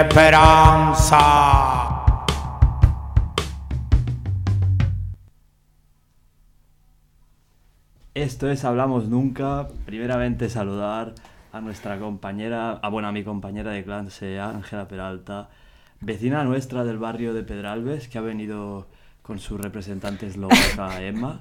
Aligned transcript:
esperanza. 0.00 1.18
Esto 8.14 8.50
es 8.50 8.64
Hablamos 8.64 9.08
Nunca. 9.08 9.68
Primeramente 9.84 10.48
saludar 10.48 11.14
a 11.52 11.60
nuestra 11.60 11.98
compañera, 11.98 12.72
a, 12.72 12.88
bueno, 12.88 13.08
a 13.08 13.12
mi 13.12 13.24
compañera 13.24 13.70
de 13.72 13.84
clase, 13.84 14.40
Ángela 14.40 14.88
Peralta, 14.88 15.50
vecina 16.00 16.44
nuestra 16.44 16.84
del 16.84 16.98
barrio 16.98 17.34
de 17.34 17.42
Pedralbes, 17.42 18.08
que 18.08 18.18
ha 18.18 18.22
venido 18.22 18.88
con 19.22 19.38
su 19.38 19.58
representante 19.58 20.26
eslovaca, 20.26 21.02
Emma. 21.02 21.40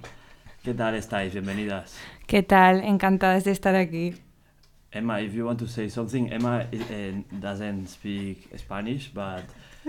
¿Qué 0.63 0.73
tal 0.73 0.95
estáis? 0.95 1.33
Bienvenidas. 1.33 1.97
¿Qué 2.27 2.43
tal? 2.43 2.81
Encantadas 2.83 3.43
de 3.43 3.51
estar 3.51 3.75
aquí. 3.75 4.13
Emma, 4.93 5.19
if 5.21 5.33
you 5.33 5.45
want 5.45 5.57
to 5.59 5.67
say 5.67 5.87
something, 5.89 6.29
Emma 6.31 6.65
uh, 6.73 7.37
doesn't 7.39 7.87
speak 7.87 8.49
Spanish, 8.57 9.09
but 9.13 9.43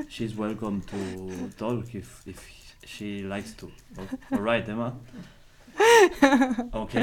she's 0.08 0.36
welcome 0.36 0.80
to 0.82 1.48
talk 1.58 1.92
if, 1.94 2.22
if 2.26 2.38
she 2.86 3.22
likes 3.22 3.52
to. 3.54 3.68
All 4.30 4.38
right, 4.40 4.68
Emma. 4.68 4.94
Ok. 6.72 6.94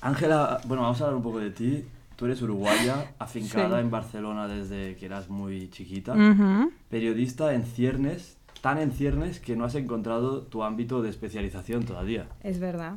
Ángela, 0.00 0.60
bueno, 0.64 0.82
vamos 0.82 1.00
a 1.00 1.04
hablar 1.04 1.16
un 1.16 1.22
poco 1.22 1.38
de 1.40 1.50
ti. 1.50 1.84
Tú 2.16 2.26
eres 2.26 2.40
uruguaya, 2.40 3.12
afincada 3.18 3.76
Sí. 3.78 3.84
en 3.84 3.90
Barcelona 3.90 4.48
desde 4.48 4.96
que 4.96 5.06
eras 5.06 5.28
muy 5.28 5.68
chiquita, 5.70 6.12
Ujú. 6.14 6.72
periodista 6.88 7.52
en 7.52 7.64
ciernes, 7.64 8.36
tan 8.60 8.78
en 8.78 8.92
ciernes 8.92 9.40
que 9.40 9.56
no 9.56 9.64
has 9.64 9.74
encontrado 9.74 10.42
tu 10.42 10.62
ámbito 10.62 11.02
de 11.02 11.10
especialización 11.10 11.84
todavía. 11.84 12.26
Es 12.42 12.58
verdad, 12.60 12.94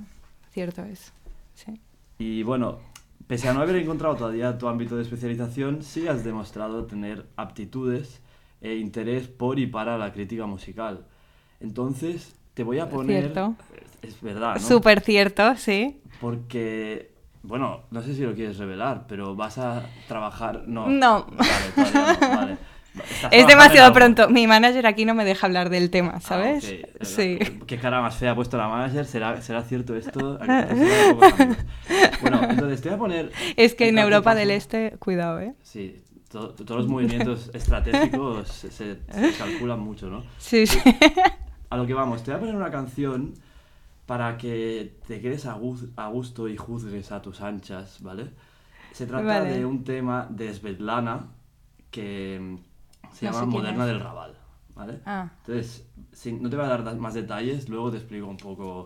cierto 0.52 0.84
es. 0.84 1.12
Sí. 1.56 1.80
Y 2.20 2.44
bueno, 2.44 2.80
pese 3.28 3.50
a 3.50 3.54
no 3.54 3.62
haber 3.62 3.78
encontrado 3.78 4.16
todavía 4.16 4.58
tu 4.58 4.68
ámbito 4.68 4.96
de 4.96 5.04
especialización, 5.04 5.82
sí 5.82 6.08
has 6.08 6.24
demostrado 6.24 6.86
tener 6.86 7.26
aptitudes 7.36 8.22
e 8.62 8.76
interés 8.76 9.28
por 9.28 9.60
y 9.60 9.68
para 9.68 9.98
la 9.98 10.12
crítica 10.14 10.46
musical. 10.46 11.06
Entonces, 11.60 12.36
te 12.54 12.64
voy 12.64 12.80
a 12.80 12.90
poner... 12.90 13.24
Cierto. 13.24 13.56
Es, 14.02 14.14
es 14.14 14.22
verdad, 14.22 14.56
¿no? 14.56 14.62
Súper 14.62 15.02
cierto, 15.02 15.56
sí. 15.56 16.00
Porque, 16.22 17.12
bueno, 17.44 17.82
no 17.92 18.02
sé 18.02 18.16
si 18.16 18.22
lo 18.22 18.34
quieres 18.34 18.58
revelar, 18.58 19.06
pero 19.08 19.36
vas 19.36 19.58
a 19.58 19.84
trabajar... 20.08 20.64
No. 20.68 20.88
No. 20.88 21.26
Vale, 21.26 21.52
todavía 21.76 22.18
no, 22.22 22.36
vale. 22.36 22.58
Es 23.32 23.48
demasiado 23.48 23.92
pronto. 23.94 24.30
Mi 24.30 24.48
manager 24.48 24.86
aquí 24.88 25.06
no 25.06 25.14
me 25.14 25.26
deja 25.26 25.48
hablar 25.48 25.70
del 25.70 25.90
tema, 25.90 26.14
Ah, 26.16 26.20
¿sabes? 26.22 26.76
Sí. 27.02 27.40
Qué 27.68 27.78
cara 27.78 28.02
más 28.02 28.16
fea 28.16 28.32
ha 28.32 28.36
puesto 28.36 28.58
la 28.58 28.68
manager. 28.68 29.06
¿Será, 29.06 29.42
¿será 29.42 29.64
cierto 29.64 29.96
esto? 29.96 30.40
Bueno, 32.22 32.42
entonces 32.50 32.82
te 32.82 32.90
voy 32.90 32.96
a 32.96 33.00
poner... 33.00 33.32
Es 33.56 33.76
que 33.76 33.90
en 33.90 33.98
Europa 33.98 34.32
paso- 34.32 34.38
del 34.40 34.52
Este, 34.52 34.92
cuidado, 35.00 35.40
¿eh? 35.40 35.54
Sí, 35.64 36.02
to- 36.30 36.50
todos 36.54 36.82
los 36.82 36.88
movimientos 36.90 37.52
estratégicos 37.54 38.50
se, 38.50 39.00
calculan 39.38 39.80
mucho, 39.80 40.08
¿no? 40.08 40.24
Sí, 40.38 40.66
sí. 40.68 40.80
A 41.70 41.78
lo 41.78 41.86
que 41.86 41.94
vamos, 41.94 42.24
te 42.24 42.32
voy 42.32 42.38
a 42.38 42.40
poner 42.40 42.56
una 42.56 42.72
canción 42.72 43.34
para 44.06 44.38
que 44.38 44.94
te 45.08 45.20
quedes 45.20 45.46
a, 45.46 45.58
gu- 45.58 45.90
a 45.96 46.08
gusto 46.08 46.48
y 46.48 46.58
juzgues 46.58 47.12
a 47.12 47.22
tus 47.22 47.42
anchas, 47.42 47.98
¿vale? 48.02 48.30
Se 48.92 49.06
trata 49.06 49.26
Vale. 49.26 49.50
de 49.58 49.66
un 49.66 49.84
tema 49.84 50.28
de 50.30 50.54
Svetlana 50.54 51.28
que 51.92 52.58
se 53.16 53.26
No 53.26 53.32
llama 53.32 53.46
Moderna 53.46 53.86
del 53.86 54.00
Raval, 54.00 54.38
¿vale? 54.76 55.00
Ah, 55.06 55.30
Entonces, 55.48 55.86
sin- 56.12 56.42
no 56.44 56.50
te 56.50 56.56
voy 56.56 56.66
a 56.66 56.70
dar 56.70 56.84
da- 56.84 56.94
más 56.96 57.14
detalles, 57.14 57.70
luego 57.70 57.92
te 57.92 57.98
explico 57.98 58.28
un 58.28 58.38
poco. 58.38 58.86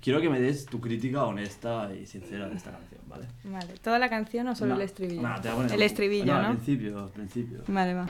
Quiero 0.00 0.20
que 0.20 0.28
me 0.28 0.40
des 0.40 0.66
tu 0.66 0.80
crítica 0.80 1.24
honesta 1.24 1.90
y 1.94 2.06
sincera 2.06 2.48
de 2.48 2.56
esta 2.56 2.72
canción, 2.72 3.00
¿vale? 3.08 3.26
vale. 3.44 3.74
¿Toda 3.82 3.98
la 3.98 4.08
canción 4.08 4.48
o 4.48 4.54
solo 4.54 4.70
No, 4.70 4.76
el 4.76 4.82
estribillo? 4.82 5.22
no, 5.22 5.34
te 5.40 5.48
voy 5.48 5.50
a 5.50 5.54
poner 5.56 5.72
el 5.72 5.82
estribillo, 5.82 6.34
Al 6.34 6.42
¿no? 6.42 6.48
principio, 6.54 6.98
al 7.04 7.10
principio. 7.10 7.58
Vale, 7.68 7.94
va. 7.94 8.06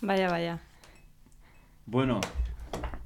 Vaya, 0.00 0.28
vaya. 0.28 0.58
Bueno, 1.86 2.20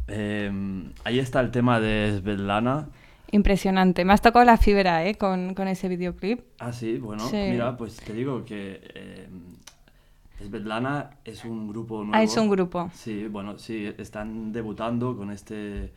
em, 0.09 0.93
ahí 1.05 1.19
está 1.19 1.41
el 1.41 1.51
tema 1.51 1.81
de 1.81 2.19
Svetlana. 2.21 2.89
Impresionante. 3.31 4.05
Me 4.05 4.13
has 4.13 4.21
tocado 4.21 4.45
la 4.45 4.57
fibra, 4.59 5.07
¿eh? 5.07 5.15
Con, 5.15 5.55
con 5.55 5.69
ese 5.69 5.89
videoclip. 5.89 6.41
Ah, 6.59 6.73
sí, 6.73 6.99
bueno, 6.99 7.27
Sí. 7.29 7.37
mira, 7.37 7.77
pues 7.77 7.97
te 7.97 8.13
digo 8.13 8.45
que 8.45 8.81
em, 8.95 9.55
Svetlana 10.47 11.11
es 11.25 11.45
un 11.45 11.69
grupo 11.69 11.99
nuevo. 11.99 12.13
Ah, 12.15 12.23
es 12.23 12.37
un 12.37 12.51
grupo. 12.51 12.91
Sí, 12.93 13.27
bueno, 13.29 13.59
sí, 13.59 13.91
están 13.97 14.53
debutando 14.53 15.17
con 15.17 15.31
este, 15.31 15.93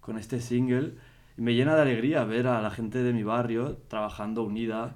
con 0.00 0.16
este 0.18 0.40
single. 0.40 0.94
Y 1.36 1.42
me 1.42 1.54
llena 1.54 1.74
de 1.74 1.82
alegría 1.82 2.24
ver 2.24 2.46
a 2.46 2.62
la 2.62 2.70
gente 2.70 3.02
de 3.02 3.12
mi 3.12 3.22
barrio 3.22 3.76
trabajando 3.88 4.42
unida. 4.44 4.94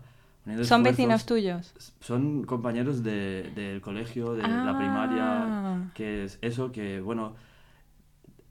¿Son 0.62 0.82
vecinos 0.82 1.25
tuyos? 1.25 1.72
Son 2.00 2.44
compañeros 2.44 3.03
de- 3.03 3.53
del 3.54 3.80
colegio, 3.80 4.34
de 4.34 4.42
la 4.42 4.70
Ah. 4.70 4.78
primaria, 4.78 5.91
que 5.94 6.25
es 6.25 6.38
eso, 6.42 6.72
que 6.72 7.00
bueno, 7.00 7.34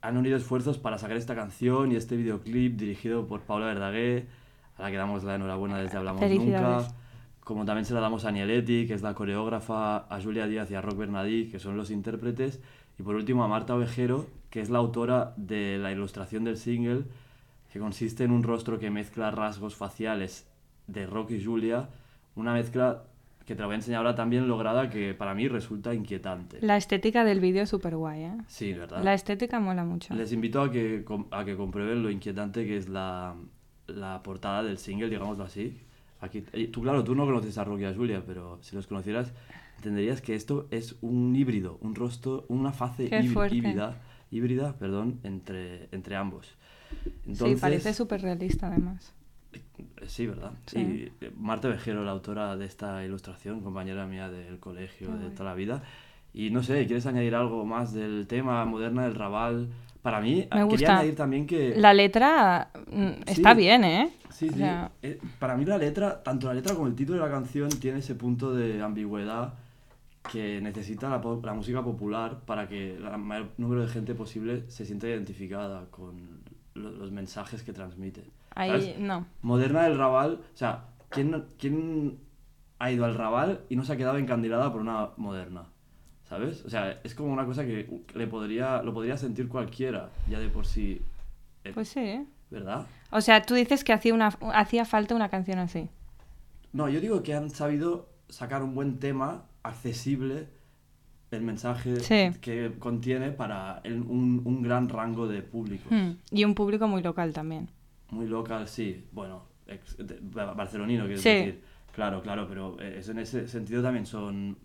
han 0.00 0.16
unido 0.16 0.36
esfuerzos 0.36 0.78
para 0.78 0.98
sacar 0.98 1.16
esta 1.16 1.34
canción 1.34 1.92
y 1.92 1.96
este 1.96 2.16
videoclip 2.16 2.76
dirigido 2.76 3.26
por 3.26 3.42
Paula 3.42 3.66
Verdaguer, 3.66 4.26
a 4.78 4.82
la 4.82 4.90
que 4.90 4.96
damos 4.96 5.22
la 5.22 5.34
enhorabuena 5.34 5.78
desde 5.78 5.98
Hablamos. 5.98 6.22
Nunca. 6.28 6.88
Como 7.44 7.64
también 7.64 7.84
se 7.84 7.92
la 7.92 8.00
damos 8.00 8.24
a 8.24 8.30
Nieletti, 8.30 8.86
que 8.86 8.94
es 8.94 9.02
la 9.02 9.14
coreógrafa, 9.14 9.98
a 10.08 10.20
Julia 10.22 10.46
Díaz 10.46 10.70
y 10.70 10.74
a 10.76 10.80
Rock 10.80 10.96
Bernadí, 10.96 11.48
que 11.50 11.58
son 11.58 11.76
los 11.76 11.90
intérpretes, 11.90 12.60
y 12.98 13.02
por 13.02 13.16
último 13.16 13.42
a 13.44 13.48
Marta 13.48 13.74
Ovejero, 13.74 14.26
que 14.48 14.60
es 14.60 14.70
la 14.70 14.78
autora 14.78 15.34
de 15.36 15.76
la 15.78 15.90
ilustración 15.92 16.44
del 16.44 16.56
single, 16.56 17.02
que 17.72 17.78
consiste 17.80 18.22
en 18.24 18.30
un 18.30 18.42
rostro 18.44 18.78
que 18.78 18.90
mezcla 18.90 19.30
rasgos 19.30 19.74
faciales 19.74 20.46
de 20.86 21.06
Rock 21.06 21.32
y 21.32 21.44
Julia, 21.44 21.88
una 22.34 22.52
mezcla 22.54 23.04
que 23.44 23.54
te 23.54 23.60
la 23.60 23.66
voy 23.66 23.74
a 23.74 23.76
enseñar 23.76 23.98
ahora 23.98 24.14
también 24.14 24.46
lograda 24.46 24.88
que 24.88 25.14
para 25.14 25.34
mí 25.34 25.48
resulta 25.48 25.94
inquietante. 25.94 26.58
La 26.60 26.76
estética 26.76 27.24
del 27.24 27.40
vídeo 27.40 27.64
es 27.64 27.68
súper 27.68 27.96
guay, 27.96 28.22
¿eh? 28.22 28.38
Sí, 28.46 28.72
¿verdad? 28.72 29.02
La 29.02 29.14
estética 29.14 29.58
mola 29.58 29.84
mucho. 29.84 30.14
Les 30.14 30.32
invito 30.32 30.62
a 30.62 30.70
que, 30.70 31.04
a 31.30 31.44
que 31.44 31.56
comprueben 31.56 32.02
lo 32.02 32.10
inquietante 32.10 32.64
que 32.64 32.76
es 32.76 32.88
la, 32.88 33.34
la 33.88 34.22
portada 34.22 34.62
del 34.62 34.78
single, 34.78 35.10
digámoslo 35.10 35.44
así. 35.44 35.76
Aquí, 36.20 36.44
eh, 36.52 36.68
tú, 36.68 36.82
claro, 36.82 37.02
tú 37.02 37.16
no 37.16 37.26
conoces 37.26 37.58
a 37.58 37.64
Rock 37.64 37.80
y 37.80 37.84
a 37.84 37.94
Julia, 37.94 38.22
pero 38.24 38.58
si 38.62 38.76
los 38.76 38.86
conocieras, 38.86 39.32
entenderías 39.78 40.22
que 40.22 40.36
esto 40.36 40.68
es 40.70 40.94
un 41.00 41.34
híbrido, 41.34 41.78
un 41.80 41.96
rostro, 41.96 42.44
una 42.46 42.70
fase 42.70 43.06
híbrida, 43.06 44.00
híbrida 44.30 44.76
perdón, 44.76 45.18
entre, 45.24 45.88
entre 45.90 46.14
ambos. 46.14 46.54
Sí, 47.32 47.56
parece 47.60 47.92
súper 47.92 48.22
realista 48.22 48.68
además. 48.68 49.12
Eh, 49.52 49.60
Sí, 50.06 50.26
¿verdad? 50.26 50.52
Sí. 50.66 50.78
Y 51.20 51.24
eh, 51.24 51.30
Marta 51.38 51.68
Vejero, 51.68 52.04
la 52.04 52.10
autora 52.10 52.56
de 52.56 52.64
esta 52.66 53.04
ilustración, 53.04 53.60
compañera 53.60 54.06
mía 54.06 54.28
del 54.30 54.58
colegio 54.58 55.08
de 55.16 55.30
toda 55.30 55.50
la 55.50 55.54
vida. 55.54 55.82
Y 56.34 56.50
no 56.50 56.62
sé, 56.62 56.86
¿quieres 56.86 57.06
añadir 57.06 57.34
algo 57.34 57.64
más 57.64 57.92
del 57.92 58.26
tema 58.26 58.64
moderna 58.64 59.04
del 59.04 59.14
Raval? 59.14 59.68
Para 60.02 60.20
mí, 60.20 60.36
Me 60.36 60.48
quería 60.48 60.64
gusta. 60.64 60.98
añadir 60.98 61.14
también 61.14 61.46
que... 61.46 61.74
La 61.76 61.94
letra 61.94 62.70
mm, 62.90 63.22
está 63.26 63.52
Sí. 63.52 63.56
bien, 63.60 63.84
¿eh? 63.84 64.10
Sí, 64.30 64.48
O 64.48 64.52
sí. 64.52 64.58
sea, 64.58 64.90
Eh, 65.02 65.20
para 65.38 65.56
mí 65.56 65.64
la 65.64 65.78
letra, 65.78 66.22
tanto 66.22 66.48
la 66.48 66.54
letra 66.54 66.74
como 66.74 66.88
el 66.88 66.94
título 66.96 67.22
de 67.22 67.28
la 67.28 67.30
canción 67.32 67.68
tiene 67.68 67.98
ese 68.00 68.14
punto 68.16 68.52
de 68.54 68.82
ambigüedad 68.82 69.54
que 70.32 70.60
necesita 70.60 71.08
la, 71.10 71.20
la 71.42 71.52
música 71.54 71.82
popular 71.82 72.40
para 72.46 72.66
que 72.68 72.96
el 72.96 73.18
mayor 73.18 73.48
número 73.58 73.82
de 73.82 73.88
gente 73.88 74.14
posible 74.14 74.64
se 74.68 74.84
sienta 74.86 75.06
identificada 75.08 75.86
con 75.90 76.40
lo- 76.74 76.90
los 76.92 77.10
mensajes 77.12 77.62
que 77.62 77.72
transmite. 77.72 78.24
Ahí 78.54 78.96
no. 78.98 79.26
Moderna 79.42 79.82
del 79.84 79.96
Raval, 79.98 80.40
o 80.54 80.56
sea, 80.56 80.84
¿quién, 81.10 81.44
¿quién 81.58 82.18
ha 82.78 82.90
ido 82.90 83.04
al 83.04 83.14
Raval 83.14 83.60
y 83.68 83.76
no 83.76 83.84
se 83.84 83.92
ha 83.92 83.96
quedado 83.96 84.18
encandilada 84.18 84.70
por 84.72 84.80
una 84.80 85.10
moderna? 85.16 85.64
¿Sabes? 86.28 86.64
O 86.64 86.70
sea, 86.70 86.98
es 87.04 87.14
como 87.14 87.32
una 87.32 87.44
cosa 87.44 87.64
que 87.64 88.00
le 88.14 88.26
podría, 88.26 88.82
lo 88.82 88.94
podría 88.94 89.16
sentir 89.18 89.48
cualquiera, 89.48 90.10
ya 90.30 90.38
de 90.40 90.48
por 90.48 90.64
sí. 90.66 91.02
eh, 91.64 91.72
Pues 91.74 91.88
sí. 91.88 92.00
¿eh? 92.00 92.26
¿Verdad? 92.50 92.86
O 93.10 93.20
sea, 93.20 93.42
tú 93.42 93.54
dices 93.54 93.84
que 93.84 93.92
hacía, 93.92 94.14
una, 94.14 94.28
hacía 94.54 94.84
falta 94.84 95.14
una 95.14 95.28
canción 95.28 95.58
así. 95.58 95.88
No, 96.72 96.88
yo 96.88 97.00
digo 97.00 97.22
que 97.22 97.34
han 97.34 97.50
sabido 97.50 98.08
sacar 98.28 98.62
un 98.62 98.74
buen 98.74 98.98
tema 98.98 99.42
accesible, 99.62 100.48
el 101.30 101.42
mensaje 101.42 101.96
Sí. 102.00 102.30
que 102.40 102.72
contiene 102.78 103.30
para 103.30 103.80
el- 103.84 104.00
un, 104.02 104.40
un 104.44 104.62
gran 104.62 104.88
rango 104.88 105.26
de 105.28 105.42
públicos. 105.42 105.90
Hmm, 105.90 106.12
Y 106.30 106.44
un 106.44 106.54
público 106.54 106.88
muy 106.88 107.02
local 107.02 107.32
también. 107.34 107.68
Muy 108.12 108.26
local, 108.28 108.68
sí. 108.68 109.04
Bueno, 109.10 109.44
ex- 109.66 109.96
de- 109.98 110.20
barcelonino, 110.20 111.04
quiero 111.06 111.20
Sí. 111.20 111.28
decir. 111.30 111.62
Claro, 111.92 112.22
claro, 112.22 112.46
pero 112.48 112.76
eh, 112.80 112.96
eso 112.98 113.10
en 113.12 113.18
ese 113.18 113.48
sentido 113.48 113.82
también 113.82 114.06
son 114.06 114.56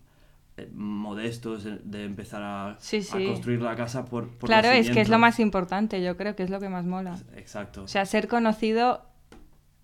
eh, 0.56 0.68
modestos 0.74 1.64
de, 1.84 2.04
empezar 2.04 2.42
a, 2.42 2.76
Sí, 2.80 2.96
a 2.98 3.02
sí. 3.02 3.26
construir 3.26 3.60
la 3.62 3.76
casa 3.76 4.04
por, 4.04 4.28
por 4.28 4.48
claro, 4.48 4.68
es 4.70 4.90
que 4.90 5.00
es 5.00 5.08
lo 5.08 5.18
más 5.18 5.38
importante, 5.40 6.02
yo 6.02 6.16
creo 6.16 6.34
que 6.34 6.42
es 6.42 6.50
lo 6.50 6.58
que 6.58 6.68
más 6.68 6.84
mola. 6.84 7.16
Exacto. 7.36 7.84
O 7.84 7.88
sea, 7.88 8.04
ser 8.06 8.26
conocido 8.28 9.02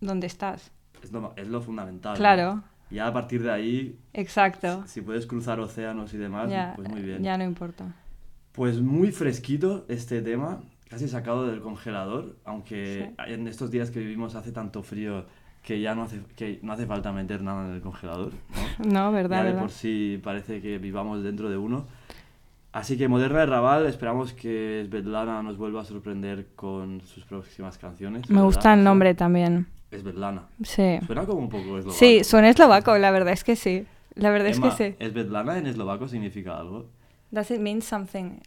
donde 0.01 0.27
estás. 0.27 0.73
es, 1.03 1.13
lo, 1.13 1.33
es 1.37 1.47
lo 1.49 1.61
fundamental. 1.61 2.15
¿no? 2.15 2.19
Claro. 2.19 2.63
Y 2.91 2.97
ya 2.97 3.07
a 3.07 3.13
partir 3.13 3.43
de 3.43 3.51
ahí, 3.53 3.99
Exacto. 4.15 4.85
si 4.87 5.01
puedes 5.01 5.27
cruzar 5.27 5.61
océanos 5.61 6.13
y 6.15 6.17
demás, 6.17 6.51
Ya, 6.51 6.73
pues 6.77 6.89
muy 6.89 7.03
bien. 7.03 7.23
ya 7.23 7.37
no 7.39 7.45
importa. 7.45 7.95
Pues 8.53 8.81
muy 8.81 9.11
fresquito 9.13 9.85
este 9.89 10.23
tema, 10.23 10.61
casi 10.95 11.09
sacado 11.09 11.47
del 11.49 11.61
congelador, 11.61 12.37
aunque 12.45 13.11
en 13.27 13.49
estos 13.49 13.73
días 13.73 13.91
que 13.91 13.99
vivimos 13.99 14.37
hace 14.37 14.53
tanto 14.53 14.83
frío 14.85 15.27
que 15.61 15.81
ya 15.81 15.95
no 15.97 16.03
hace, 16.05 16.21
que 16.37 16.61
no 16.63 16.73
hace 16.73 16.87
falta 16.87 17.11
meter 17.11 17.43
nada 17.43 17.67
en 17.69 17.75
el 17.75 17.81
congelador, 17.81 18.33
¿no? 18.85 18.93
No, 19.09 19.13
verdad, 19.13 19.39
ya 19.39 19.43
de 19.43 19.49
verdad. 19.51 19.61
por 19.63 19.71
sí 19.73 20.21
parece 20.23 20.61
que 20.63 20.79
vivamos 20.79 21.25
dentro 21.25 21.51
de 21.51 21.57
uno. 21.57 21.87
Así 22.71 22.97
que 22.97 23.09
Moderna 23.09 23.41
de 23.41 23.47
Raval, 23.47 23.87
esperamos 23.87 24.33
que 24.35 24.85
Svetlana 24.87 25.43
nos 25.43 25.57
vuelva 25.57 25.81
a 25.81 25.85
sorprender 25.85 26.47
con 26.55 27.01
sus 27.01 27.25
próximas 27.25 27.77
canciones. 27.77 28.29
Me 28.29 28.35
¿verdad? 28.37 28.45
gusta 28.47 28.73
el 28.75 28.81
Sí. 28.81 28.85
nombre 28.85 29.15
también. 29.15 29.67
Svetlana. 29.91 30.43
Sí. 30.63 30.99
Suena 31.07 31.25
como 31.27 31.41
un 31.41 31.49
poco 31.49 31.79
eslovaco. 31.79 31.91
Sí, 31.99 32.23
suena 32.23 32.49
eslovaco, 32.51 32.97
la 32.99 33.11
verdad 33.11 33.33
es 33.33 33.43
que 33.43 33.57
sí. 33.57 33.85
La 34.15 34.31
verdad 34.31 34.49
Emma, 34.55 34.69
es 34.69 34.75
que 34.77 34.97
sí. 35.01 35.05
¿Svetlana 35.11 35.59
en 35.59 35.67
eslovaco 35.67 36.07
significa 36.07 36.57
algo? 36.57 36.87
Does 37.33 37.51
it 37.51 37.59
mean 37.61 37.83
something? 37.83 38.39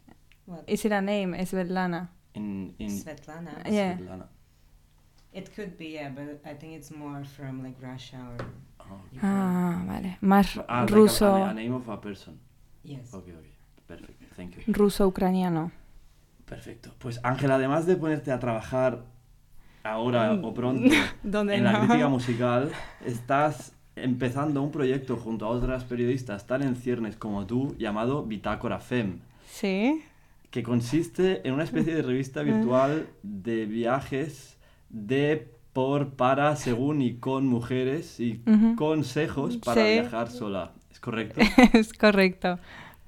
What? 0.45 0.59
Is 0.67 0.85
it 0.85 0.93
a 0.93 1.01
name? 1.01 1.45
Svetlana. 1.45 2.11
In, 2.37 2.73
in 2.79 2.89
Svetlana. 2.89 3.51
Yeah. 3.65 3.97
Svetlana. 3.97 4.27
It 5.33 5.49
could 5.55 5.77
be, 5.77 5.89
yeah, 5.93 6.09
but 6.09 6.41
I 6.45 6.55
think 6.55 6.73
it's 6.73 6.91
more 6.91 7.23
from 7.25 7.63
like 7.63 7.75
Russia 7.81 8.17
or 8.17 8.45
Oh. 8.89 9.01
Ukraine. 9.11 9.33
Ah, 9.33 9.83
vale. 9.85 10.17
Más 10.21 10.57
Ah, 10.67 10.81
like 10.81 10.93
a- 10.93 10.95
ruso, 10.95 11.25
a, 11.35 11.49
a 11.49 11.53
name 11.53 11.73
of 11.75 11.89
a 11.89 11.99
person. 11.99 12.39
Yes. 12.83 13.13
Ok, 13.13 13.27
ok. 13.37 13.45
Perfecto. 13.85 14.25
Thank 14.35 14.55
you. 14.55 14.73
ruso-ucraniano. 14.73 15.71
Perfecto. 16.45 16.93
Pues 16.97 17.19
Ángela, 17.23 17.55
además 17.55 17.85
de 17.85 17.97
ponerte 17.97 18.31
a 18.31 18.39
trabajar 18.39 19.03
ahora 19.83 20.33
o 20.41 20.53
pronto 20.53 20.89
¿Dónde 21.23 21.55
en 21.55 21.63
la 21.65 21.73
no? 21.73 21.79
crítica 21.87 22.07
musical, 22.17 22.71
estás 23.05 23.73
empezando 23.97 24.61
un 24.61 24.71
proyecto 24.71 25.17
junto 25.17 25.45
a 25.45 25.49
otras 25.49 25.83
periodistas 25.83 26.47
tan 26.47 26.61
en 26.61 26.75
ciernes 26.75 27.17
como 27.17 27.45
tú 27.45 27.75
llamado 27.77 28.23
Bitácora 28.25 28.79
Fem, 28.79 29.19
Sí. 29.49 30.01
Que 30.51 30.63
consiste 30.63 31.45
en 31.47 31.53
una 31.53 31.63
especie 31.63 31.93
de 31.95 32.01
revista 32.01 32.41
virtual 32.41 33.07
de 33.23 33.65
viajes 33.65 34.57
de 34.89 35.47
por, 35.73 36.11
para, 36.15 36.55
según 36.55 37.01
y 37.01 37.15
con 37.15 37.45
mujeres 37.45 38.19
y 38.19 38.41
consejos 38.75 39.57
para 39.57 39.81
Sí. 39.85 39.93
viajar 39.93 40.29
sola. 40.31 40.71
¿Es 40.91 40.99
correcto? 40.99 41.39
es 41.73 41.93
correcto. 41.93 42.57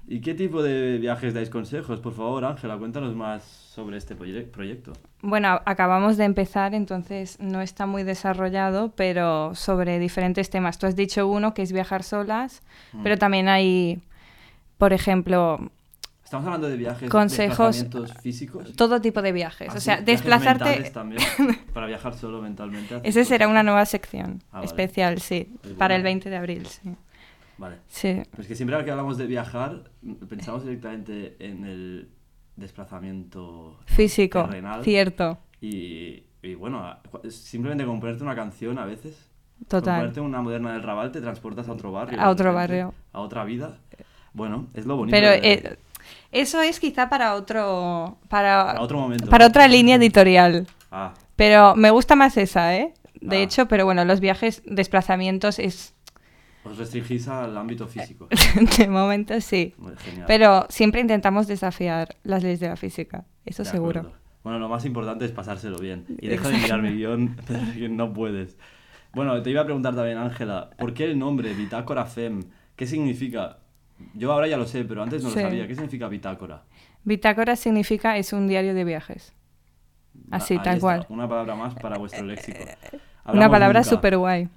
¿Y 0.06 0.20
qué 0.20 0.34
tipo 0.34 0.62
de 0.62 0.98
viajes 0.98 1.34
dais 1.34 1.50
consejos? 1.50 2.00
Por 2.00 2.12
favor, 2.12 2.44
Ángela, 2.44 2.76
cuéntanos 2.78 3.14
más 3.14 3.42
sobre 3.44 3.96
este 3.96 4.16
proye- 4.16 4.44
proyecto. 4.48 4.92
Bueno, 5.22 5.60
acabamos 5.64 6.16
de 6.16 6.24
empezar, 6.24 6.74
entonces 6.74 7.38
no 7.40 7.60
está 7.60 7.86
muy 7.86 8.02
desarrollado, 8.02 8.92
pero 8.96 9.54
sobre 9.54 9.98
diferentes 10.00 10.50
temas. 10.50 10.78
Tú 10.78 10.86
has 10.86 10.96
dicho 10.96 11.28
uno 11.28 11.54
que 11.54 11.62
es 11.62 11.72
viajar 11.72 12.02
solas, 12.02 12.62
Mm. 12.92 13.02
pero 13.04 13.18
también 13.18 13.48
hay, 13.48 14.00
por 14.78 14.92
ejemplo, 14.92 15.70
Estamos 16.30 16.46
hablando 16.46 16.68
de 16.68 16.76
viajes, 16.76 17.10
Consejos- 17.10 17.74
desplazamientos 17.76 18.22
físicos. 18.22 18.72
todo 18.76 19.00
tipo 19.00 19.20
de 19.20 19.32
viajes. 19.32 19.68
Ah, 19.68 19.72
o 19.72 19.80
sí, 19.80 19.84
sea, 19.86 19.96
viajes 19.96 20.06
desplazarte... 20.06 20.90
también, 20.94 21.20
para 21.74 21.88
viajar 21.88 22.14
solo 22.14 22.40
mentalmente. 22.40 23.00
Ese 23.02 23.24
será 23.24 23.48
una 23.48 23.64
nueva 23.64 23.84
sección 23.84 24.40
Ah, 24.52 24.58
vale. 24.58 24.66
especial, 24.66 25.20
sí, 25.20 25.52
Es 25.64 25.70
para 25.72 25.96
el 25.96 26.02
buena. 26.02 26.10
20 26.10 26.30
de 26.30 26.36
abril, 26.36 26.66
sí. 26.66 26.94
Vale. 27.58 27.78
Sí, 27.88 28.22
Pues 28.36 28.46
que 28.46 28.54
siempre 28.54 28.76
que 28.84 28.92
hablamos 28.92 29.18
de 29.18 29.26
viajar, 29.26 29.90
m- 30.04 30.14
pensamos 30.28 30.62
directamente 30.62 31.34
en 31.40 31.64
el 31.64 32.08
desplazamiento 32.54 33.80
físico, 33.86 34.44
terrenal. 34.44 34.84
cierto, 34.84 35.38
Y, 35.60 36.22
y 36.42 36.54
bueno, 36.54 36.96
simplemente 37.28 37.84
con 37.84 37.98
ponerte 37.98 38.22
una 38.22 38.36
canción 38.36 38.78
a 38.78 38.84
veces. 38.84 39.28
Total. 39.66 39.98
ponerte 39.98 40.20
una 40.20 40.40
moderna 40.42 40.74
del 40.74 40.84
Raval 40.84 41.10
te 41.10 41.20
transportas 41.20 41.68
a 41.68 41.72
otro 41.72 41.90
barrio. 41.90 42.20
A 42.20 42.30
otro 42.30 42.54
barrio. 42.54 42.94
A 43.12 43.20
otra 43.20 43.42
vida. 43.44 43.78
Bueno, 44.32 44.68
es 44.74 44.86
lo 44.86 44.96
bonito. 44.96 45.16
Pero 45.16 45.28
de- 45.30 45.52
eh, 45.54 45.76
eso 46.32 46.60
es 46.62 46.80
quizá 46.80 47.08
para 47.08 47.34
otro... 47.34 48.18
Para, 48.28 48.66
Para 48.66 48.80
otro 48.80 48.98
momento. 48.98 49.26
para 49.28 49.46
otra 49.46 49.68
línea 49.68 49.96
editorial. 49.96 50.66
Ah, 50.90 51.14
Pero 51.36 51.74
me 51.76 51.90
gusta 51.90 52.16
más 52.16 52.36
esa, 52.36 52.76
¿eh? 52.76 52.92
De 53.20 53.36
Ah. 53.36 53.40
hecho, 53.40 53.66
pero 53.68 53.84
bueno, 53.84 54.04
los 54.04 54.20
viajes, 54.20 54.62
desplazamientos 54.66 55.58
es... 55.58 55.94
os 56.64 56.76
restringís 56.78 57.28
al 57.28 57.56
ámbito 57.56 57.86
físico. 57.86 58.28
De 58.78 58.88
momento 58.88 59.40
sí. 59.40 59.74
Pero 60.26 60.66
siempre 60.68 61.00
intentamos 61.00 61.46
desafiar 61.46 62.16
las 62.22 62.42
leyes 62.42 62.60
de 62.60 62.68
la 62.68 62.76
física, 62.76 63.24
eso 63.44 63.62
De 63.62 63.70
seguro. 63.70 64.00
acuerdo. 64.00 64.18
Bueno, 64.42 64.58
lo 64.58 64.68
más 64.70 64.84
importante 64.86 65.26
es 65.26 65.32
pasárselo 65.32 65.78
bien. 65.78 66.06
Y 66.18 66.28
deja 66.28 66.48
de 66.48 66.56
mirar 66.58 66.80
mi 66.80 66.92
guion, 66.92 67.36
no 67.90 68.12
puedes. 68.12 68.56
Bueno, 69.12 69.42
te 69.42 69.50
iba 69.50 69.60
a 69.60 69.64
preguntar 69.64 69.94
también, 69.94 70.16
Ángela, 70.18 70.70
¿por 70.78 70.94
qué 70.94 71.04
el 71.04 71.18
nombre 71.18 71.52
Bitácora 71.52 72.06
Fem? 72.06 72.42
¿Qué 72.76 72.86
significa? 72.86 73.58
Yo 74.14 74.32
ahora 74.32 74.46
ya 74.48 74.56
lo 74.56 74.66
sé, 74.66 74.84
pero 74.84 75.02
antes 75.02 75.22
no 75.22 75.30
Sí. 75.30 75.36
lo 75.36 75.42
sabía. 75.42 75.66
¿Qué 75.66 75.74
significa 75.74 76.08
bitácora? 76.08 76.62
Bitácora 77.04 77.56
significa 77.56 78.16
es 78.16 78.32
un 78.32 78.46
diario 78.48 78.74
de 78.74 78.84
viajes. 78.84 79.32
Así, 80.30 80.54
Ahí 80.54 80.60
tal 80.62 80.74
está, 80.76 80.80
cual. 80.80 81.06
Una 81.08 81.28
palabra 81.28 81.54
más 81.54 81.74
para 81.74 81.98
vuestro 81.98 82.24
léxico. 82.24 82.58
Una 82.92 83.00
Hablamos 83.24 83.50
palabra 83.54 83.80
nunca. 83.80 83.90
súper 83.90 84.16
guay. 84.16 84.48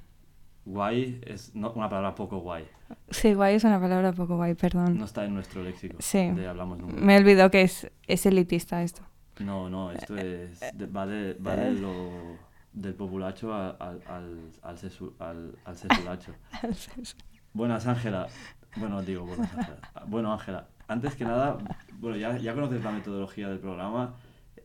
Guay 0.65 1.21
es 1.25 1.53
no, 1.55 1.71
una 1.73 1.89
palabra 1.89 2.15
poco 2.15 2.39
guay. 2.39 2.65
Sí, 3.09 3.33
guay 3.33 3.55
es 3.55 3.63
una 3.63 3.79
palabra 3.79 4.13
poco 4.13 4.35
guay, 4.37 4.53
perdón. 4.55 4.97
No 4.97 5.05
está 5.05 5.25
en 5.25 5.33
nuestro 5.33 5.63
léxico. 5.63 5.97
Sí. 5.99 6.31
De 6.31 6.47
hablamos 6.47 6.79
nunca. 6.79 6.95
Me 6.95 7.17
olvidó 7.17 7.51
que 7.51 7.61
es, 7.63 7.91
es 8.07 8.25
elitista 8.25 8.81
esto. 8.81 9.01
No, 9.39 9.69
no, 9.69 9.91
esto 9.91 10.15
es, 10.17 10.59
de- 10.59 10.85
va, 10.87 11.05
de, 11.05 11.33
va 11.33 11.55
de 11.55 11.71
lo, 11.73 12.37
del 12.71 12.93
populacho 12.93 13.53
a- 13.53 13.71
al, 13.71 14.01
al, 14.07 14.39
al, 14.61 14.77
sesu- 14.77 15.13
al, 15.19 15.55
al 15.65 15.75
sesulacho. 15.75 16.33
Buenas, 17.53 17.85
Ángela. 17.87 18.27
Bueno, 18.75 19.01
digo, 19.01 19.27
Ángela. 19.31 19.77
Bueno, 20.07 20.33
Ángela, 20.33 20.67
antes 20.87 21.15
que 21.15 21.25
nada, 21.25 21.57
bueno, 21.99 22.17
ya, 22.17 22.37
ya 22.37 22.53
conoces 22.53 22.83
la 22.83 22.91
metodología 22.91 23.49
del 23.49 23.59
programa. 23.59 24.15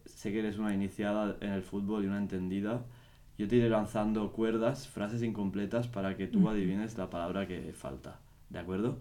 Sé 0.07 0.33
que 0.33 0.41
eres 0.41 0.59
una 0.59 0.75
iniciada 0.75 1.37
en 1.41 1.53
el 1.53 1.62
fútbol 1.62 2.05
y 2.05 2.07
una 2.07 2.19
entendida. 2.19 2.83
Yo 3.37 3.47
te 3.47 3.57
iré 3.57 3.69
lanzando 3.69 4.33
cuerdas, 4.33 4.88
frases 4.88 5.23
incompletas 5.23 5.87
para 5.87 6.17
que 6.17 6.27
tú 6.27 6.49
adivines 6.49 6.99
la 6.99 7.09
palabra 7.09 7.47
que 7.47 7.73
falta. 7.73 8.19
¿De 8.50 8.59
acuerdo? 8.59 8.99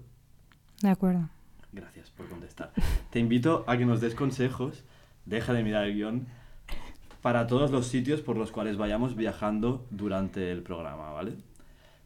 De 0.82 0.90
acuerdo. 0.90 1.30
Gracias 1.72 2.12
por 2.12 2.28
contestar. 2.30 2.72
Te 3.10 3.20
invito 3.20 3.64
a 3.68 3.78
que 3.78 3.86
nos 3.86 4.00
des 4.00 4.14
consejos, 4.14 4.84
deja 5.26 5.54
de 5.54 5.64
mirar 5.64 5.86
el 5.86 5.96
guion, 5.96 6.28
para 7.22 7.48
todos 7.48 7.72
los 7.72 7.88
sitios 7.88 8.22
por 8.22 8.38
los 8.38 8.52
cuales 8.52 8.78
vayamos 8.78 9.16
viajando 9.16 9.86
durante 9.90 10.52
el 10.52 10.62
programa, 10.62 11.12
¿vale? 11.12 11.34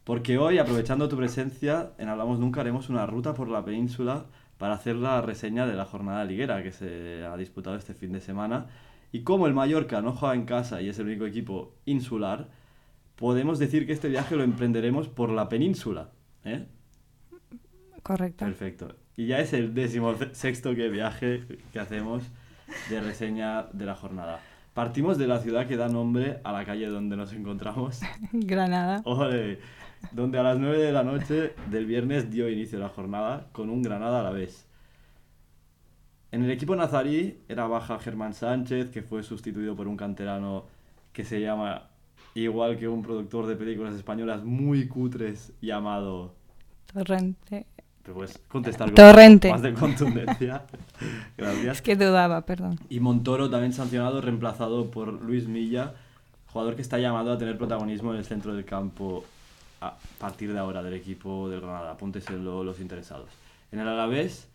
Porque 0.04 0.38
hoy, 0.38 0.58
aprovechando 0.58 1.08
tu 1.08 1.18
presencia, 1.18 1.92
en 1.98 2.10
Hablamos 2.10 2.40
Nunca 2.40 2.62
haremos 2.62 2.90
una 2.90 3.06
ruta 3.06 3.34
por 3.34 3.48
la 3.48 3.64
península 3.64 4.26
para 4.58 4.74
hacer 4.74 4.96
la 4.96 5.22
reseña 5.22 5.66
de 5.66 5.74
la 5.74 5.86
jornada 5.86 6.24
liguera 6.26 6.64
que 6.64 6.72
se 6.72 7.24
ha 7.24 7.38
disputado 7.38 7.76
este 7.76 7.94
fin 7.94 8.12
de 8.12 8.22
semana. 8.22 8.68
Y 9.12 9.22
como 9.22 9.48
el 9.48 9.54
Mallorca 9.54 10.02
no 10.02 10.14
juega 10.14 10.36
en 10.36 10.46
casa 10.46 10.82
y 10.82 10.90
es 10.90 10.98
el 11.00 11.08
único 11.08 11.26
equipo 11.26 11.76
insular, 11.86 12.50
podemos 13.16 13.60
decir 13.60 13.86
que 13.86 13.94
este 13.94 14.10
viaje 14.10 14.36
lo 14.36 14.44
emprenderemos 14.44 15.08
por 15.08 15.30
la 15.30 15.50
península, 15.50 16.10
¿eh? 16.44 16.66
Correcto. 18.02 18.46
Perfecto. 18.46 18.96
Y 19.16 19.28
ya 19.28 19.40
es 19.40 19.54
el 19.54 19.74
décimo 19.74 20.16
sexto 20.32 20.74
que 20.74 20.90
viaje 20.90 21.44
que 21.72 21.80
hacemos 21.80 22.24
de 22.90 23.02
reseña 23.02 23.64
de 23.74 23.86
la 23.86 23.96
jornada. 23.96 24.40
Partimos 24.74 25.18
de 25.18 25.28
la 25.28 25.40
ciudad 25.40 25.68
que 25.68 25.76
da 25.76 25.90
nombre 25.90 26.40
a 26.44 26.52
la 26.54 26.64
calle 26.66 26.88
donde 26.88 27.18
nos 27.18 27.34
encontramos. 27.34 28.00
Granada. 28.32 29.02
Ole, 29.06 29.60
donde 30.12 30.40
a 30.40 30.44
las 30.44 30.58
9 30.58 30.78
de 30.78 30.92
la 30.92 31.04
noche 31.04 31.54
del 31.70 31.86
viernes 31.86 32.30
dio 32.32 32.50
inicio 32.50 32.80
la 32.80 32.90
jornada 32.90 33.48
con 33.52 33.70
un 33.70 33.82
Granada 33.82 34.20
a 34.22 34.24
la 34.24 34.32
vez. 34.32 34.68
En 36.32 36.44
el 36.44 36.52
equipo 36.52 36.76
nazarí 36.76 37.40
era 37.50 37.68
baja 37.68 38.00
Germán 38.00 38.34
Sánchez, 38.34 38.90
que 38.90 39.02
fue 39.02 39.22
sustituido 39.22 39.76
por 39.76 39.88
un 39.88 39.98
canterano 39.98 40.66
que 41.12 41.26
se 41.26 41.42
llama, 41.42 41.90
igual 42.36 42.78
que 42.78 42.88
un 42.88 43.02
productor 43.02 43.48
de 43.48 43.56
películas 43.56 43.96
españolas 43.96 44.44
muy 44.44 44.88
cutres, 44.88 45.52
llamado... 45.62 46.34
Torrente. 46.92 47.68
Te 48.04 48.12
puedes 48.12 48.38
contestar 48.48 48.88
con 48.88 48.96
Torrente. 48.96 49.52
más 49.52 49.62
de 49.62 49.74
contundencia. 49.74 50.64
Gracias. 51.38 51.78
Es 51.78 51.82
que 51.82 51.96
dudaba, 51.96 52.46
perdón. 52.46 52.80
Y 52.90 53.00
Montoro 53.00 53.50
también 53.50 53.74
sancionado, 53.74 54.22
reemplazado 54.22 54.90
por 54.90 55.22
Luis 55.22 55.48
Milla, 55.48 55.94
jugador 56.48 56.76
que 56.76 56.82
está 56.82 56.98
llamado 56.98 57.32
a 57.32 57.38
tener 57.38 57.58
protagonismo 57.58 58.14
en 58.14 58.20
el 58.20 58.26
centro 58.26 58.56
del 58.56 58.66
campo 58.66 59.26
a 59.82 59.98
partir 60.20 60.54
de 60.54 60.60
ahora 60.60 60.82
del 60.84 60.94
equipo 60.94 61.50
del 61.50 61.62
Granada. 61.62 61.92
Apúnteselo 61.92 62.64
los 62.64 62.80
interesados. 62.80 63.30
En 63.72 63.80
el 63.80 63.88
Alavés, 63.88 64.48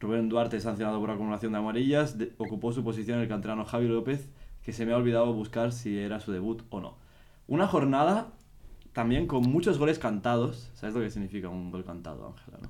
Rubén 0.00 0.28
Duarte, 0.28 0.60
sancionado 0.60 0.98
por 1.00 1.10
acumulación 1.10 1.52
de 1.52 1.58
amarillas, 1.58 2.18
de- 2.18 2.32
ocupó 2.38 2.72
su 2.72 2.82
posición 2.82 3.20
el 3.20 3.28
canterano 3.28 3.64
Javi 3.64 3.86
López, 3.88 4.28
que 4.62 4.72
se 4.72 4.84
me 4.86 4.92
ha 4.92 4.96
olvidado 4.96 5.32
buscar 5.32 5.72
si 5.72 5.98
era 5.98 6.20
su 6.20 6.32
debut 6.32 6.62
o 6.70 6.80
no. 6.80 6.94
Una 7.46 7.66
jornada 7.68 8.28
también 8.92 9.26
con 9.26 9.42
muchos 9.42 9.78
goles 9.78 9.98
cantados. 9.98 10.70
¿Sabes 10.74 10.94
lo 10.94 11.00
que 11.02 11.10
significa 11.10 11.48
un 11.48 11.70
gol 11.70 11.84
cantado, 11.84 12.26
Ángela? 12.26 12.58
no? 12.62 12.68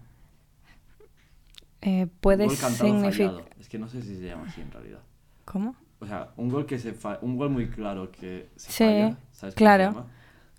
Eh, 1.82 2.08
puede 2.20 2.44
un 2.44 2.48
gol 2.48 2.58
cantado 2.58 3.00
fallado. 3.00 3.44
Es 3.60 3.68
que 3.68 3.78
no 3.78 3.88
sé 3.88 4.02
si 4.02 4.16
se 4.16 4.26
llama 4.26 4.44
así 4.48 4.60
en 4.60 4.70
realidad. 4.72 5.00
¿Cómo? 5.44 5.76
O 6.00 6.06
sea, 6.06 6.30
un 6.36 6.48
gol 6.48 6.66
que 6.66 6.78
se 6.78 6.92
fa- 6.92 7.18
un 7.22 7.36
gol 7.36 7.50
muy 7.50 7.68
claro 7.68 8.10
que 8.10 8.50
se 8.56 8.72
Sí, 8.72 8.84
falla, 8.84 9.18
¿sabes 9.32 9.54
claro. 9.54 9.84
se 9.84 9.90
llama? 9.90 10.06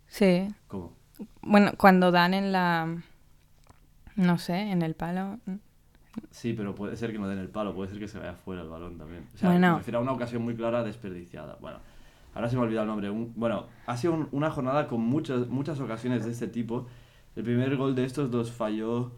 Sí. 0.07 0.47
¿Cómo? 0.67 0.93
Bueno, 1.41 1.71
cuando 1.77 2.11
dan 2.11 2.33
en 2.33 2.51
la... 2.51 2.97
No 4.15 4.37
sé, 4.37 4.59
en 4.71 4.81
el 4.81 4.95
palo. 4.95 5.39
Sí, 6.31 6.53
pero 6.53 6.73
puede 6.73 6.95
ser 6.95 7.11
que 7.11 7.19
no 7.19 7.27
den 7.27 7.37
el 7.39 7.49
palo, 7.49 7.75
puede 7.75 7.89
ser 7.91 7.99
que 7.99 8.07
se 8.07 8.17
vaya 8.17 8.33
fuera 8.33 8.61
el 8.63 8.69
balón 8.69 8.97
también. 8.97 9.27
O 9.33 9.37
sea, 9.37 9.49
Bueno. 9.49 9.73
me 9.73 9.77
refiero 9.79 9.99
a 9.99 10.01
una 10.01 10.11
ocasión 10.13 10.41
muy 10.43 10.55
clara 10.55 10.83
desperdiciada. 10.83 11.57
Bueno, 11.61 11.77
ahora 12.33 12.49
se 12.49 12.55
me 12.55 12.61
ha 12.61 12.65
olvidado 12.65 12.83
el 12.85 12.89
nombre. 12.89 13.09
Un- 13.11 13.33
bueno, 13.35 13.67
ha 13.85 13.95
sido 13.97 14.13
un- 14.13 14.27
una 14.31 14.49
jornada 14.49 14.87
con 14.87 15.01
muchas, 15.01 15.47
muchas 15.47 15.79
ocasiones 15.79 16.25
de 16.25 16.31
este 16.31 16.47
tipo. 16.47 16.87
El 17.35 17.43
primer 17.43 17.75
gol 17.77 17.93
de 17.93 18.03
estos 18.05 18.31
los 18.31 18.51
falló, 18.51 19.11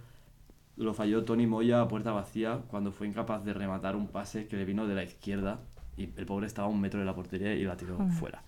lo 0.75 0.94
falló 0.94 1.24
Tony 1.24 1.48
Moya 1.48 1.79
a 1.82 1.88
puerta 1.88 2.12
vacía 2.12 2.60
cuando 2.68 2.91
fue 2.91 3.08
incapaz 3.08 3.46
de 3.46 3.53
rematar 3.53 3.96
un 3.96 4.08
pase 4.08 4.48
que 4.48 4.58
le 4.58 4.65
vino 4.65 4.86
de 4.86 4.96
la 4.96 5.03
izquierda 5.03 5.62
y 5.96 6.10
el 6.18 6.25
pobre 6.25 6.48
estaba 6.48 6.68
a 6.68 6.72
un 6.72 6.82
metro 6.82 7.00
de 7.00 7.06
la 7.06 7.15
portería 7.15 7.53
y 7.53 7.63
la 7.63 7.77
tiró 7.77 7.98
fuera. 8.10 8.44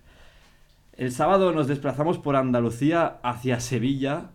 El 0.93 1.11
sábado 1.11 1.53
nos 1.53 1.67
desplazamos 1.67 2.19
por 2.19 2.35
Andalucía 2.35 3.19
hacia 3.23 3.59
Sevilla. 3.59 4.31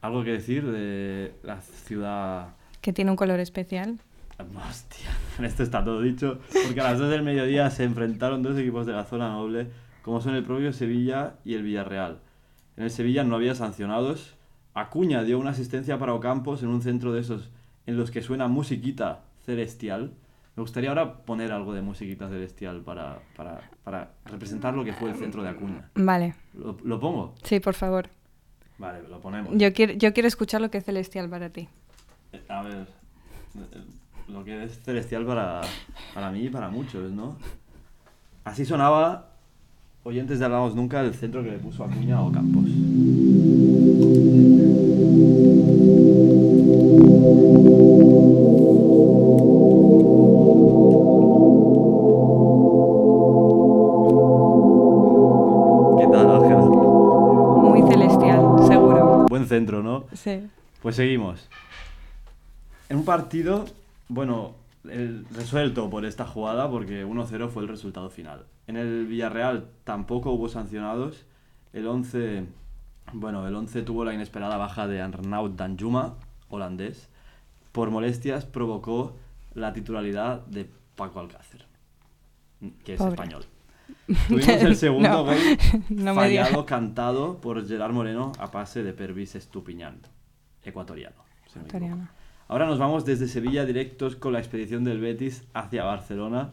¿Algo 0.00 0.24
que 0.24 0.32
decir 0.32 0.66
de 0.70 1.34
la 1.42 1.60
ciudad 1.60 2.54
Que 2.80 2.92
tiene 2.92 3.10
un 3.10 3.16
color 3.16 3.40
especial. 3.40 3.98
Hostia, 4.38 5.08
esto 5.46 5.62
está 5.62 5.84
todo 5.84 6.02
dicho. 6.02 6.40
Porque 6.64 6.80
a 6.80 6.90
las 6.90 6.98
2 6.98 7.10
del 7.10 7.22
mediodía 7.22 7.70
se 7.70 7.84
enfrentaron 7.84 8.42
dos 8.42 8.58
equipos 8.58 8.86
de 8.86 8.92
la 8.92 9.04
zona 9.04 9.30
noble, 9.30 9.68
como 10.02 10.20
son 10.20 10.34
el 10.34 10.44
propio 10.44 10.72
Sevilla 10.72 11.36
y 11.44 11.54
el 11.54 11.62
Villarreal. 11.62 12.18
En 12.76 12.84
el 12.84 12.90
Sevilla 12.90 13.24
no 13.24 13.36
había 13.36 13.54
sancionados. 13.54 14.34
Acuña 14.74 15.22
dio 15.22 15.38
una 15.38 15.50
asistencia 15.50 15.98
para 15.98 16.12
Ocampos 16.12 16.62
en 16.62 16.68
un 16.68 16.82
centro 16.82 17.12
de 17.12 17.20
esos 17.20 17.50
en 17.86 17.96
los 17.96 18.10
que 18.10 18.20
suena 18.20 18.48
musiquita 18.48 19.22
celestial. 19.44 20.12
Me 20.56 20.62
gustaría 20.62 20.88
ahora 20.88 21.18
poner 21.18 21.52
algo 21.52 21.74
de 21.74 21.82
musiquita 21.82 22.28
celestial 22.28 22.80
para, 22.80 23.18
para, 23.36 23.60
para 23.84 24.10
representar 24.24 24.74
lo 24.74 24.84
que 24.84 24.94
fue 24.94 25.10
el 25.10 25.16
centro 25.16 25.42
de 25.42 25.50
Acuña. 25.50 25.90
Vale. 25.94 26.34
¿Lo, 26.54 26.78
lo 26.82 26.98
pongo? 26.98 27.34
Sí, 27.42 27.60
por 27.60 27.74
favor. 27.74 28.08
Vale, 28.78 29.06
lo 29.08 29.20
ponemos. 29.20 29.52
Yo 29.56 29.72
quiero, 29.74 29.92
yo 29.92 30.14
quiero 30.14 30.26
escuchar 30.28 30.62
lo 30.62 30.70
que 30.70 30.78
es 30.78 30.84
celestial 30.84 31.28
para 31.28 31.50
ti. 31.50 31.68
Eh, 32.32 32.42
A 32.48 32.62
ver, 32.62 32.86
eh, 33.56 33.82
lo 34.28 34.44
que 34.44 34.64
es 34.64 34.80
celestial 34.82 35.26
para, 35.26 35.60
para 36.14 36.30
mí 36.30 36.44
y 36.46 36.48
para 36.48 36.70
muchos, 36.70 37.10
¿no? 37.12 37.36
Así 38.44 38.64
sonaba, 38.64 39.32
oyentes 40.04 40.38
de 40.38 40.44
Hablamos 40.46 40.74
Nunca, 40.74 41.00
el 41.02 41.12
centro 41.14 41.42
que 41.42 41.50
le 41.50 41.58
puso 41.58 41.84
Acuña 41.84 42.16
a 42.16 42.22
Ocampos. 42.22 42.64
Centro, 59.46 59.82
¿no? 59.82 60.06
Sí. 60.12 60.46
Pues 60.82 60.96
seguimos. 60.96 61.48
En 62.88 62.98
un 62.98 63.04
partido, 63.04 63.64
bueno, 64.08 64.54
el- 64.84 65.26
resuelto 65.34 65.90
por 65.90 66.04
esta 66.04 66.24
jugada, 66.26 66.70
porque 66.70 67.04
1-0 67.04 67.48
fue 67.48 67.62
el 67.62 67.68
resultado 67.68 68.10
final. 68.10 68.44
En 68.66 68.76
el 68.76 69.06
Villarreal 69.06 69.68
tampoco 69.84 70.30
hubo 70.32 70.48
sancionados. 70.48 71.24
El 71.72 71.86
11, 71.86 72.44
bueno, 73.12 73.46
el 73.46 73.54
11 73.54 73.82
tuvo 73.82 74.04
la 74.04 74.14
inesperada 74.14 74.56
baja 74.56 74.86
de 74.86 75.00
Arnaud 75.00 75.50
Danjuma, 75.52 76.14
holandés. 76.48 77.08
Por 77.72 77.90
molestias 77.90 78.44
provocó 78.44 79.16
la 79.54 79.72
titularidad 79.72 80.40
de 80.46 80.68
Paco 80.96 81.20
Alcácer, 81.20 81.66
que 82.84 82.94
es 82.94 82.98
Pobre. 82.98 83.12
español. 83.14 83.44
Tuvimos 84.28 84.48
el 84.48 84.76
segundo 84.76 85.08
No, 85.08 85.24
gol 85.24 85.36
no 85.90 86.14
fallado 86.14 86.66
cantado 86.66 87.40
por 87.40 87.66
Gerard 87.66 87.92
Moreno 87.92 88.32
a 88.38 88.50
pase 88.50 88.82
de 88.82 88.92
Pervis 88.92 89.34
Estupiñán, 89.34 89.98
ecuatoriano. 90.62 91.16
si. 91.52 91.58
Ecuatoriano. 91.58 92.08
Ahora 92.48 92.66
nos 92.66 92.78
vamos 92.78 93.04
desde 93.04 93.26
Sevilla 93.26 93.64
directos 93.64 94.14
con 94.14 94.32
la 94.32 94.38
expedición 94.38 94.84
del 94.84 95.00
Betis 95.00 95.44
hacia 95.54 95.82
Barcelona. 95.84 96.52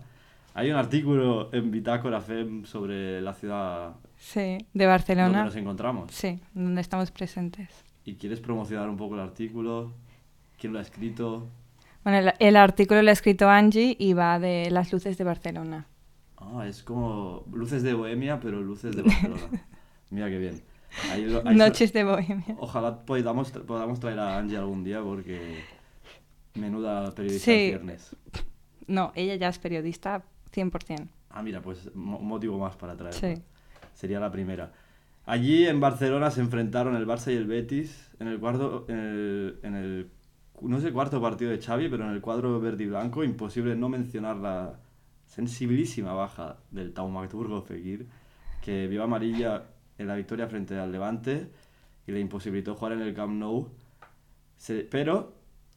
Hay 0.55 0.71
un 0.71 0.77
artículo 0.77 1.49
en 1.53 1.69
Bitácora 1.71 2.21
FEM 2.21 2.65
sobre 2.65 3.21
la 3.21 3.33
ciudad 3.33 3.93
Sí, 4.17 4.39
de 4.39 4.57
donde 4.73 4.85
Barcelona. 4.87 5.43
nos 5.45 5.55
encontramos. 5.55 6.11
Sí, 6.11 6.39
donde 6.53 6.81
estamos 6.81 7.11
presentes. 7.11 7.69
¿Y 8.05 8.15
quieres 8.15 8.39
promocionar 8.39 8.89
un 8.89 8.97
poco 8.97 9.15
el 9.15 9.21
artículo? 9.21 9.93
¿Quién 10.59 10.73
lo 10.73 10.79
ha 10.79 10.81
escrito? 10.81 11.47
Bueno, 12.03 12.19
el, 12.19 12.33
el 12.39 12.55
artículo 12.55 13.01
lo 13.01 13.09
ha 13.09 13.13
escrito 13.13 13.47
Angie 13.49 13.95
y 13.99 14.13
va 14.13 14.39
de 14.39 14.69
las 14.71 14.91
luces 14.91 15.17
de 15.17 15.23
Barcelona. 15.23 15.87
Ah, 16.45 16.67
es 16.67 16.83
como 16.83 17.45
luces 17.51 17.83
de 17.83 17.93
Bohemia, 17.93 18.39
pero 18.39 18.61
luces 18.61 18.95
de 18.95 19.01
Barcelona. 19.03 19.41
Mira 20.09 20.29
qué 20.29 20.37
bien. 20.39 20.61
Ahí 21.11 21.25
lo- 21.25 21.47
ahí 21.47 21.55
Noches 21.55 21.91
de 21.93 22.03
Bohemia. 22.03 22.55
Ojalá 22.59 23.05
podamos, 23.05 23.51
podamos 23.51 23.99
traer 23.99 24.19
a 24.19 24.37
Angie 24.37 24.57
algún 24.57 24.83
día 24.83 25.01
porque 25.01 25.61
menuda 26.55 27.13
periodista 27.15 27.45
Sí. 27.51 27.67
viernes. 27.69 28.15
No, 28.87 29.11
ella 29.15 29.35
ya 29.35 29.47
es 29.49 29.57
periodista 29.59 30.23
100%. 30.53 31.07
Ah, 31.29 31.41
mira, 31.41 31.61
pues 31.61 31.89
un 31.95 32.27
motivo 32.27 32.59
más 32.59 32.75
para 32.75 32.95
traerla. 32.95 33.19
Sí. 33.19 33.41
Sería 33.93 34.19
la 34.19 34.31
primera. 34.31 34.71
Allí 35.25 35.65
en 35.65 35.79
Barcelona 35.79 36.29
se 36.31 36.41
enfrentaron 36.41 36.95
el 36.95 37.07
Barça 37.07 37.31
y 37.31 37.37
el 37.37 37.47
Betis 37.47 38.11
en 38.19 38.27
el 38.27 38.39
cuarto, 38.39 38.85
en 38.89 38.97
el, 38.99 39.59
en 39.63 39.75
el 39.75 40.09
no 40.61 40.79
sé 40.79 40.91
cuarto 40.91 41.21
partido 41.21 41.49
de 41.51 41.59
Xavi, 41.59 41.89
pero 41.89 42.03
en 42.05 42.11
el 42.11 42.21
cuadro 42.21 42.59
verde 42.59 42.83
y 42.83 42.87
blanco 42.87 43.23
imposible 43.23 43.75
no 43.75 43.89
mencionar 43.89 44.35
la 44.35 44.79
sensibilísima 45.33 46.13
baja 46.13 46.57
del 46.69 46.93
Taumaturgo 46.93 47.63
Fekir, 47.63 48.05
que 48.61 48.87
vio 48.87 49.03
amarilla 49.03 49.63
en 49.97 50.07
la 50.07 50.15
victoria 50.15 50.47
frente 50.47 50.77
al 50.77 50.91
Levante 50.91 51.49
y 52.05 52.11
le 52.11 52.19
imposibilitó 52.19 52.75
jugar 52.75 52.93
en 52.93 53.01
el 53.01 53.15
Camp 53.15 53.33
Nou. 53.33 53.67
Pero 54.91 55.33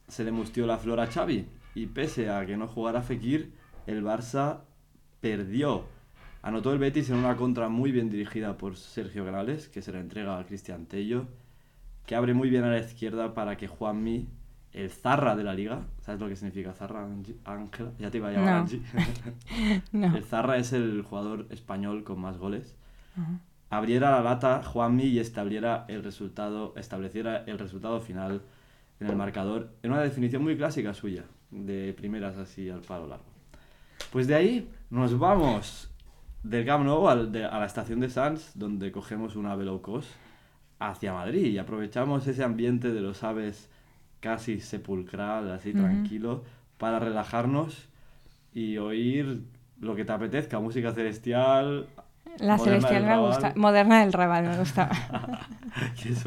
se 0.07 0.23
le 0.23 0.31
mustió 0.31 0.67
la 0.67 0.77
flor 0.77 0.99
a 0.99 1.07
Xavi 1.07 1.47
y 1.73 1.87
pese 1.87 2.29
a 2.29 2.45
que 2.45 2.55
no 2.55 2.67
jugara 2.67 3.01
Fekir, 3.01 3.51
el 3.87 4.03
Barça 4.03 4.61
perdió. 5.21 5.85
Anotó 6.43 6.71
el 6.71 6.77
Betis 6.77 7.09
en 7.09 7.17
una 7.17 7.35
contra 7.35 7.67
muy 7.67 7.91
bien 7.91 8.11
dirigida 8.11 8.57
por 8.57 8.77
Sergio 8.77 9.25
Grales, 9.25 9.69
que 9.69 9.81
se 9.81 9.91
la 9.91 9.99
entrega 9.99 10.37
a 10.37 10.45
Cristian 10.45 10.85
Tello, 10.85 11.25
que 12.05 12.15
abre 12.15 12.35
muy 12.35 12.51
bien 12.51 12.63
a 12.63 12.69
la 12.69 12.79
izquierda 12.79 13.33
para 13.33 13.57
que 13.57 13.67
Juanmi, 13.67 14.27
el 14.83 14.89
zarra 14.89 15.35
de 15.35 15.43
la 15.43 15.53
liga, 15.53 15.81
¿sabes 16.01 16.19
lo 16.21 16.27
que 16.27 16.35
significa 16.35 16.73
zarra? 16.73 17.07
Ángela? 17.45 17.91
Ya 17.99 18.09
te 18.11 18.17
iba 18.17 18.29
a 18.29 18.31
llamar 18.31 18.53
No. 18.53 18.59
Angie. 18.61 18.81
No. 19.91 20.15
El 20.15 20.23
zarra 20.23 20.57
es 20.57 20.73
el 20.73 21.01
jugador 21.01 21.47
español 21.49 22.03
con 22.03 22.19
más 22.19 22.37
goles. 22.37 22.75
Ajá. 23.17 23.39
Abriera 23.69 24.11
la 24.11 24.21
lata 24.21 24.63
Juanmi 24.63 25.03
y 25.03 25.19
estableciera 25.19 25.85
el 25.89 26.03
resultado, 26.03 26.73
estableciera 26.77 27.43
el 27.47 27.59
resultado 27.59 27.99
final 27.99 28.41
en 28.99 29.07
el 29.07 29.15
marcador, 29.15 29.69
en 29.83 29.91
una 29.91 30.01
definición 30.01 30.41
muy 30.41 30.55
clásica 30.55 30.93
suya, 30.93 31.23
de 31.51 31.93
primeras 31.93 32.37
así 32.37 32.69
al 32.69 32.79
palo 32.81 33.07
largo. 33.07 33.25
Pues 34.11 34.25
de 34.27 34.35
ahí 34.35 34.69
nos 34.89 35.19
vamos 35.19 35.91
del 36.43 36.65
Camp 36.65 36.85
Nou 36.85 37.09
al- 37.09 37.29
de- 37.31 37.43
a 37.45 37.59
la 37.59 37.65
estación 37.65 37.99
de 37.99 38.09
Sants, 38.09 38.51
donde 38.55 38.91
cogemos 38.91 39.35
una 39.35 39.51
ave 39.51 39.65
low 39.65 39.81
cost 39.81 40.09
hacia 40.79 41.11
Madrid 41.11 41.47
y 41.47 41.57
aprovechamos 41.57 42.25
ese 42.27 42.43
ambiente 42.45 42.93
de 42.93 43.01
los 43.01 43.21
aves 43.23 43.69
casi 44.19 44.59
sepulcral, 44.59 45.51
así 45.51 45.73
tranquilo, 45.73 46.43
para 46.77 46.99
relajarnos 46.99 47.87
y 48.53 48.77
oír 48.77 49.41
lo 49.79 49.95
que 49.95 50.05
te 50.05 50.11
apetezca, 50.11 50.59
música 50.59 50.91
celestial. 50.93 51.87
La 52.39 52.57
Moderna 52.57 52.57
celestial 52.79 53.03
me 53.03 53.09
Raval. 53.09 53.27
gusta. 53.31 53.53
Moderna 53.55 53.99
del 54.01 54.13
Raval 54.13 54.45
me 54.47 54.57
gusta. 54.57 54.89
¿Quieres, 56.01 56.23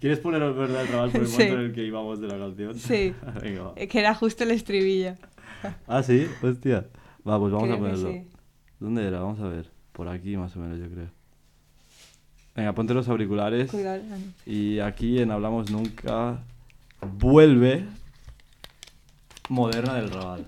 ¿Quieres 0.00 0.18
poner 0.20 0.42
el 0.42 0.52
verdad 0.54 0.78
del 0.80 0.88
trabajo 0.88 1.12
por 1.12 1.20
el 1.22 1.26
Sí. 1.26 1.32
momento 1.34 1.54
en 1.54 1.60
el 1.66 1.72
que 1.72 1.84
íbamos 1.84 2.20
de 2.20 2.26
la 2.28 2.38
canción? 2.38 2.74
Sí. 2.74 3.14
Venga, 3.42 3.62
va. 3.62 3.74
que 3.74 3.98
era 3.98 4.14
justo 4.14 4.44
el 4.44 4.50
estribillo. 4.52 5.14
Ah, 5.88 6.02
sí, 6.04 6.26
hostia. 6.42 6.86
Va, 7.28 7.36
pues 7.38 7.52
vamos 7.52 7.64
a 7.64 7.72
Creo 7.72 7.78
ponerlo. 7.78 8.10
sí. 8.12 8.22
¿Dónde 8.78 9.06
era? 9.08 9.18
Vamos 9.20 9.40
a 9.40 9.48
ver. 9.48 9.68
Por 9.92 10.08
aquí 10.08 10.36
más 10.36 10.54
o 10.56 10.60
menos, 10.60 10.78
yo 10.78 10.86
creo. 10.88 11.08
Venga, 12.54 12.72
ponte 12.74 12.94
los 12.94 13.08
auriculares. 13.08 13.68
Cuidado. 13.70 14.00
Y 14.46 14.78
aquí 14.78 15.20
en 15.20 15.30
Hablamos 15.32 15.70
Nunca 15.70 16.38
vuelve 17.02 17.86
Moderna 19.48 19.94
del 19.94 20.10
Raval. 20.10 20.46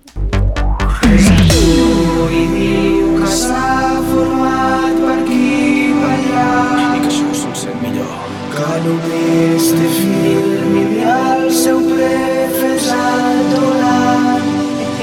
que 8.51 8.77
només 8.83 9.67
té 9.73 9.87
film 9.95 10.73
i 10.77 11.03
el 11.11 11.45
seu 11.55 11.79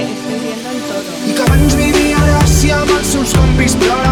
estoy 0.05 0.39
viendo 0.45 0.71
el 0.71 0.81
todo. 0.89 1.11
i 1.27 1.33
que 1.33 1.43
abans 1.43 1.75
vivia 1.77 2.17
a 2.19 2.27
Gràcia 2.29 2.77
amb 2.83 2.93
els 2.99 3.09
seus 3.17 3.35
compis 3.35 3.75
però 3.81 4.08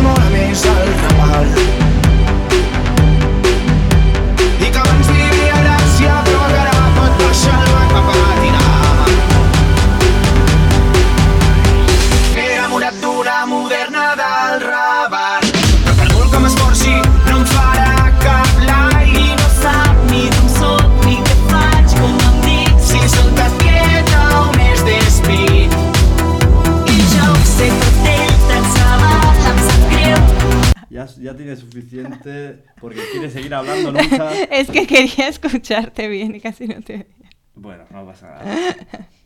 hablando 33.58 33.92
nunca. 33.92 34.30
Es 34.50 34.70
que 34.70 34.86
quería 34.86 35.28
escucharte 35.28 36.08
bien 36.08 36.34
y 36.34 36.40
casi 36.40 36.66
no 36.68 36.80
te 36.82 36.92
veía. 36.94 37.30
Bueno, 37.54 37.84
no 37.90 38.04
pasa 38.06 38.28
nada. 38.28 38.76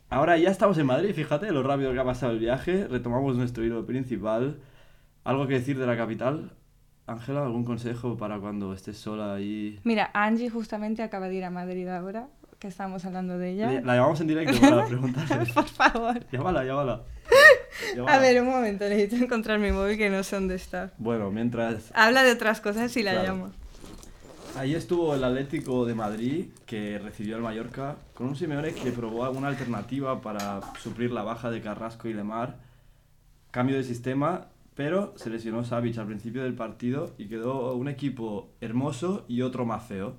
Ahora 0.08 0.37
ya 0.38 0.50
estamos 0.50 0.76
en 0.78 0.87
Madrid, 0.87 1.14
fíjate 1.14 1.50
lo 1.52 1.62
rápido 1.62 1.92
que 1.92 1.99
ha 2.00 2.04
pasado 2.04 2.32
el 2.32 2.38
viaje. 2.38 2.87
Retomamos 2.88 3.37
nuestro 3.37 3.64
hilo 3.64 3.87
principal. 3.87 4.60
¿Algo 5.25 5.46
que 5.46 5.54
decir 5.54 5.78
de 5.78 5.87
la 5.87 5.96
capital? 5.96 6.52
Ángela, 7.06 7.42
¿algún 7.44 7.64
consejo 7.64 8.16
para 8.16 8.38
cuando 8.38 8.72
estés 8.72 8.96
sola 8.96 9.34
ahí? 9.34 9.78
Mira, 9.84 10.10
Angie 10.14 10.49
justamente 10.50 11.02
acaba 11.02 11.28
de 11.28 11.34
ir 11.37 11.44
a 11.44 11.50
Madrid 11.50 11.87
ahora, 11.88 12.28
que 12.58 12.68
estábamos 12.68 13.04
hablando 13.04 13.37
de 13.38 13.50
ella. 13.50 13.70
Le- 13.70 13.82
La 13.82 13.96
llamamos 13.96 14.20
en 14.20 14.28
directo 14.28 14.60
para 14.60 14.84
preguntarle. 14.87 15.52
Por 15.54 15.64
favor. 15.68 16.25
Llámala, 16.30 16.64
llámala. 16.64 17.02
Llámala. 17.96 18.16
A 18.16 18.20
ver, 18.20 18.40
un 18.42 18.49
momento, 18.49 18.84
necesito 18.88 19.16
encontrar 19.25 19.58
mi 19.58 19.72
móvil 19.72 19.96
que 19.99 20.08
no 20.10 20.22
sé 20.22 20.36
dónde 20.36 20.54
está. 20.54 20.93
Bueno, 20.99 21.30
mientras 21.30 21.90
Habla 21.95 22.23
de 22.23 22.32
otras 22.32 22.60
cosas 22.60 22.97
y 22.97 23.02
la 23.02 23.12
Claro. 23.12 23.26
llamo. 23.28 23.50
Ahí 24.56 24.75
estuvo 24.75 25.15
el 25.15 25.25
Atlético 25.25 25.86
de 25.86 25.95
Madrid, 25.95 26.47
que 26.67 26.99
recibió 26.99 27.36
al 27.36 27.43
Mallorca, 27.43 27.97
con 28.15 28.26
un 28.26 28.36
Simeone 28.36 28.75
que 28.75 28.91
probó 28.91 29.25
alguna 29.25 29.49
alternativa 29.49 30.21
para 30.21 30.60
suplir 30.78 31.13
la 31.13 31.23
baja 31.23 31.50
de 31.50 31.63
Carrasco 31.63 32.08
y 32.08 32.15
Lemar. 32.15 32.58
Cambio 33.52 33.76
de 33.76 33.84
sistema, 33.84 34.49
pero 34.75 35.15
se 35.17 35.30
lesionó 35.30 35.65
Savic 35.65 35.97
al 35.99 36.06
principio 36.06 36.43
del 36.43 36.54
partido 36.54 37.15
y 37.17 37.28
quedó 37.28 37.75
un 37.75 37.89
equipo 37.89 38.50
hermoso 38.60 39.25
y 39.28 39.43
otro 39.43 39.65
más 39.65 39.84
feo. 39.84 40.17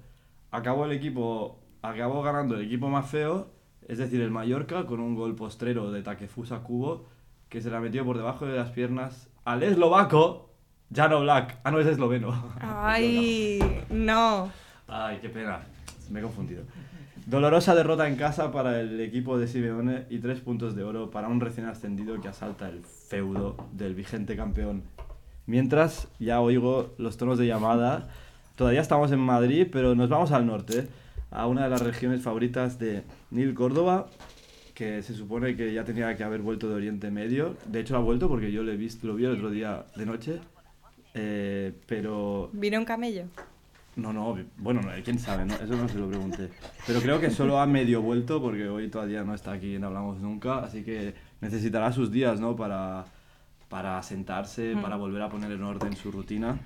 Acabó 0.49 0.85
el 0.85 0.93
equipo, 0.93 1.59
acabó 1.81 2.23
ganando 2.23 2.55
el 2.55 2.65
equipo 2.65 2.89
más 2.89 3.09
feo, 3.09 3.51
es 3.87 3.97
decir, 3.97 4.21
el 4.21 4.31
Mallorca, 4.31 4.85
con 4.87 5.01
un 5.01 5.13
gol 5.13 5.35
postrero 5.35 5.91
de 5.91 6.03
Takefusa 6.03 6.63
Kubo, 6.63 7.05
que 7.49 7.61
se 7.61 7.69
la 7.69 7.79
metió 7.79 8.05
por 8.05 8.17
debajo 8.17 8.45
de 8.45 8.57
las 8.57 8.71
piernas 8.71 9.29
al 9.43 9.61
eslovaco 9.61 10.50
Jano 10.93 11.21
Black. 11.21 11.57
Ah, 11.63 11.71
no, 11.71 11.79
es 11.79 11.87
esloveno. 11.87 12.33
Ay, 12.59 13.59
no. 13.89 14.51
Ay, 14.87 15.19
qué 15.21 15.29
pena. 15.29 15.61
Me 16.09 16.19
he 16.19 16.23
confundido. 16.23 16.63
Dolorosa 17.25 17.75
derrota 17.75 18.07
en 18.07 18.15
casa 18.15 18.51
para 18.51 18.81
el 18.81 18.99
equipo 18.99 19.37
de 19.37 19.47
Simeone 19.47 20.05
y 20.09 20.19
tres 20.19 20.41
puntos 20.41 20.75
de 20.75 20.83
oro 20.83 21.11
para 21.11 21.27
un 21.27 21.39
recién 21.39 21.67
ascendido 21.67 22.19
que 22.19 22.27
asalta 22.27 22.67
el 22.67 22.83
feudo 22.83 23.55
del 23.71 23.95
vigente 23.95 24.35
campeón. 24.35 24.83
Mientras 25.45 26.07
ya 26.19 26.41
oigo 26.41 26.93
los 26.97 27.17
tonos 27.17 27.37
de 27.37 27.45
llamada, 27.45 28.09
todavía 28.55 28.81
estamos 28.81 29.11
en 29.11 29.19
Madrid, 29.19 29.67
pero 29.71 29.95
nos 29.95 30.09
vamos 30.09 30.31
al 30.31 30.45
norte, 30.45 30.87
a 31.29 31.47
una 31.47 31.63
de 31.63 31.69
las 31.69 31.81
regiones 31.81 32.21
favoritas 32.21 32.79
de 32.79 33.03
Nil 33.29 33.53
Córdoba, 33.53 34.07
que 34.73 35.01
se 35.03 35.13
supone 35.13 35.55
que 35.55 35.73
ya 35.73 35.85
tenía 35.85 36.17
que 36.17 36.23
haber 36.23 36.41
vuelto 36.41 36.67
de 36.67 36.75
Oriente 36.75 37.11
Medio. 37.11 37.55
De 37.67 37.79
hecho, 37.79 37.95
ha 37.95 37.99
vuelto 37.99 38.27
porque 38.27 38.51
yo 38.51 38.63
lo, 38.63 38.71
he 38.71 38.77
visto, 38.77 39.07
lo 39.07 39.15
vi 39.15 39.25
el 39.25 39.31
otro 39.31 39.51
día 39.51 39.85
de 39.95 40.05
noche. 40.05 40.39
Eh, 41.13 41.73
pero 41.87 42.49
¿Vino 42.53 42.77
un 42.79 42.85
camello? 42.85 43.25
no, 43.97 44.13
no, 44.13 44.37
bueno, 44.57 44.81
no, 44.81 44.89
quién 45.03 45.19
sabe, 45.19 45.43
¿no? 45.45 45.53
eso 45.55 45.75
no 45.75 45.87
se 45.89 45.97
lo 45.97 46.07
pregunté. 46.07 46.49
Pero 46.87 47.01
creo 47.01 47.19
que 47.19 47.29
solo 47.29 47.59
ha 47.59 47.65
medio 47.65 48.01
vuelto 48.01 48.41
porque 48.41 48.67
hoy 48.69 48.87
todavía 48.89 49.23
no 49.23 49.33
está 49.35 49.51
aquí 49.51 49.75
en 49.75 49.83
Hablamos 49.83 50.19
Nunca, 50.19 50.59
así 50.59 50.83
que 50.83 51.13
necesitará 51.41 51.91
sus 51.91 52.11
días, 52.11 52.39
¿no? 52.39 52.55
Para, 52.55 53.03
para 53.67 54.01
sentarse, 54.03 54.75
para 54.81 54.95
volver 54.95 55.21
a 55.21 55.29
poner 55.29 55.51
en 55.51 55.63
orden 55.63 55.95
su 55.97 56.09
rutina. 56.11 56.57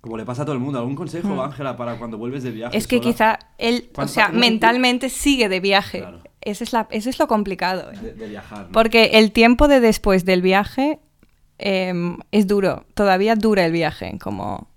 Como 0.00 0.16
le 0.16 0.24
pasa 0.24 0.42
a 0.42 0.44
todo 0.44 0.54
el 0.54 0.60
mundo. 0.60 0.78
¿Algún 0.78 0.94
consejo, 0.94 1.42
Ángela, 1.42 1.76
para 1.76 1.96
cuando 1.98 2.18
vuelves 2.18 2.42
de 2.44 2.50
viaje? 2.52 2.76
Es 2.76 2.86
que 2.86 2.98
sola? 2.98 3.10
quizá 3.10 3.38
él, 3.58 3.88
o 3.90 3.94
¿Cuánto- 3.94 4.12
sea, 4.12 4.28
no, 4.28 4.38
mentalmente 4.38 5.08
sigue 5.08 5.48
de 5.48 5.60
viaje. 5.60 6.00
Claro. 6.00 6.22
Ese 6.42 6.62
es 6.64 6.72
la, 6.74 6.86
eso 6.90 7.08
es 7.08 7.18
lo 7.18 7.26
complicado. 7.26 7.90
¿eh? 7.90 7.96
De, 7.98 8.12
de 8.12 8.28
viajar. 8.28 8.66
¿no? 8.66 8.72
Porque 8.72 9.04
el 9.14 9.32
tiempo 9.32 9.66
de 9.66 9.80
después 9.80 10.24
del 10.26 10.42
viaje 10.42 10.98
em, 11.58 12.18
es 12.30 12.46
duro, 12.46 12.84
todavía 12.94 13.36
dura 13.36 13.64
el 13.64 13.72
viaje. 13.72 14.18
Como 14.20 14.68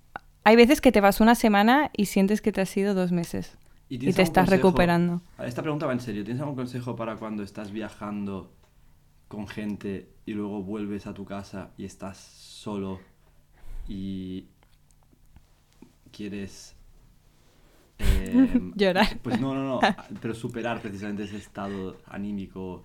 hay 0.44 0.56
veces 0.56 0.80
que 0.80 0.92
te 0.92 1.00
vas 1.00 1.20
una 1.20 1.34
semana 1.34 1.90
y 1.96 2.06
sientes 2.06 2.40
que 2.40 2.52
te 2.52 2.60
has 2.60 2.76
ido 2.76 2.94
dos 2.94 3.12
meses 3.12 3.58
y, 3.88 3.98
te 3.98 4.08
estás 4.08 4.46
consejo? 4.46 4.50
recuperando. 4.50 5.22
Esta 5.38 5.62
pregunta 5.62 5.86
va 5.86 5.92
en 5.92 6.00
serio. 6.00 6.24
¿Tienes 6.24 6.40
algún 6.40 6.56
consejo 6.56 6.96
para 6.96 7.16
cuando 7.16 7.42
estás 7.42 7.70
viajando 7.72 8.52
con 9.28 9.46
gente 9.46 10.08
y 10.26 10.32
luego 10.32 10.62
vuelves 10.62 11.06
a 11.06 11.14
tu 11.14 11.24
casa 11.24 11.70
y 11.76 11.84
estás 11.84 12.18
solo 12.18 13.00
y 13.86 14.46
quieres... 16.12 16.74
eh, 17.98 18.72
Llorar. 18.74 19.18
Pues 19.22 19.40
no, 19.40 19.54
no, 19.54 19.64
no. 19.64 19.80
Pero 20.20 20.34
superar 20.34 20.80
precisamente 20.80 21.24
ese 21.24 21.36
estado 21.36 21.96
anímico 22.06 22.84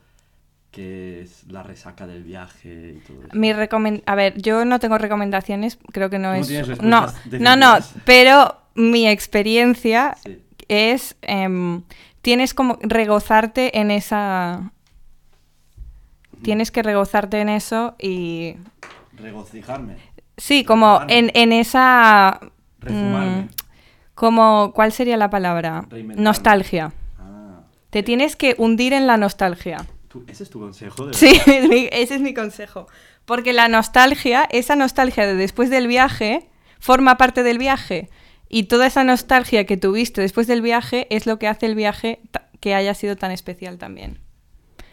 que 0.73 1.21
es 1.21 1.45
la 1.49 1.61
resaca 1.61 2.07
del 2.07 2.23
viaje 2.23 2.95
y 2.97 2.99
todo 3.07 3.19
eso. 3.21 3.29
Mi 3.37 3.51
a 4.05 4.15
ver, 4.15 4.41
yo 4.41 4.65
no 4.65 4.79
tengo 4.79 4.97
recomendaciones, 4.97 5.77
creo 5.91 6.09
que 6.09 6.17
no 6.17 6.33
es 6.33 6.47
tienes 6.47 6.81
no, 6.81 7.05
no, 7.39 7.55
no, 7.55 7.75
pero 8.05 8.57
mi 8.73 9.07
experiencia 9.07 10.17
Sí. 10.23 10.43
es 10.67 11.15
em, 11.21 11.83
tienes 12.23 12.55
como 12.55 12.79
regozarte 12.81 13.79
en 13.79 13.91
esa 13.91 14.71
tienes 16.41 16.71
que 16.71 16.81
regozarte 16.81 17.39
en 17.39 17.49
eso 17.49 17.95
y 17.99 18.55
Regocijarme. 19.15 19.97
sí, 20.37 20.63
como 20.65 21.01
en, 21.07 21.29
en 21.35 21.53
esa 21.53 22.39
mm, 22.81 23.41
como 24.15 24.71
¿cuál 24.73 24.91
sería 24.91 25.17
la 25.17 25.29
palabra? 25.29 25.85
Nostalgia. 26.15 26.93
Ah. 27.19 27.61
Te 27.91 28.01
tienes 28.01 28.35
que 28.35 28.55
hundir 28.57 28.93
en 28.93 29.05
la 29.05 29.17
nostalgia. 29.17 29.85
¿Tú- 30.13 30.23
¿Ese 30.27 30.43
es 30.43 30.49
tu 30.51 30.59
consejo? 30.59 31.07
de 31.07 31.13
Sí, 31.15 31.41
es 31.47 31.67
mi- 31.69 31.89
ese 31.91 32.15
es 32.15 32.21
mi 32.21 32.33
consejo. 32.35 32.85
Porque 33.25 33.51
la 33.51 33.67
nostalgia, 33.67 34.47
esa 34.51 34.75
nostalgia 34.75 35.25
de 35.25 35.33
después 35.35 35.69
del 35.71 35.87
viaje, 35.87 36.47
forma 36.79 37.17
parte 37.17 37.41
del 37.43 37.57
viaje. 37.57 38.09
Y 38.47 38.63
toda 38.65 38.85
esa 38.85 39.03
nostalgia 39.03 39.65
que 39.65 39.75
tuviste 39.77 40.21
después 40.21 40.45
del 40.45 40.61
viaje 40.61 41.07
es 41.09 41.25
lo 41.25 41.39
que 41.39 41.47
hace 41.47 41.65
el 41.65 41.73
viaje 41.75 42.21
que 42.59 42.75
haya 42.75 42.93
sido 42.93 43.15
tan 43.15 43.31
especial 43.31 43.79
también. 43.79 44.19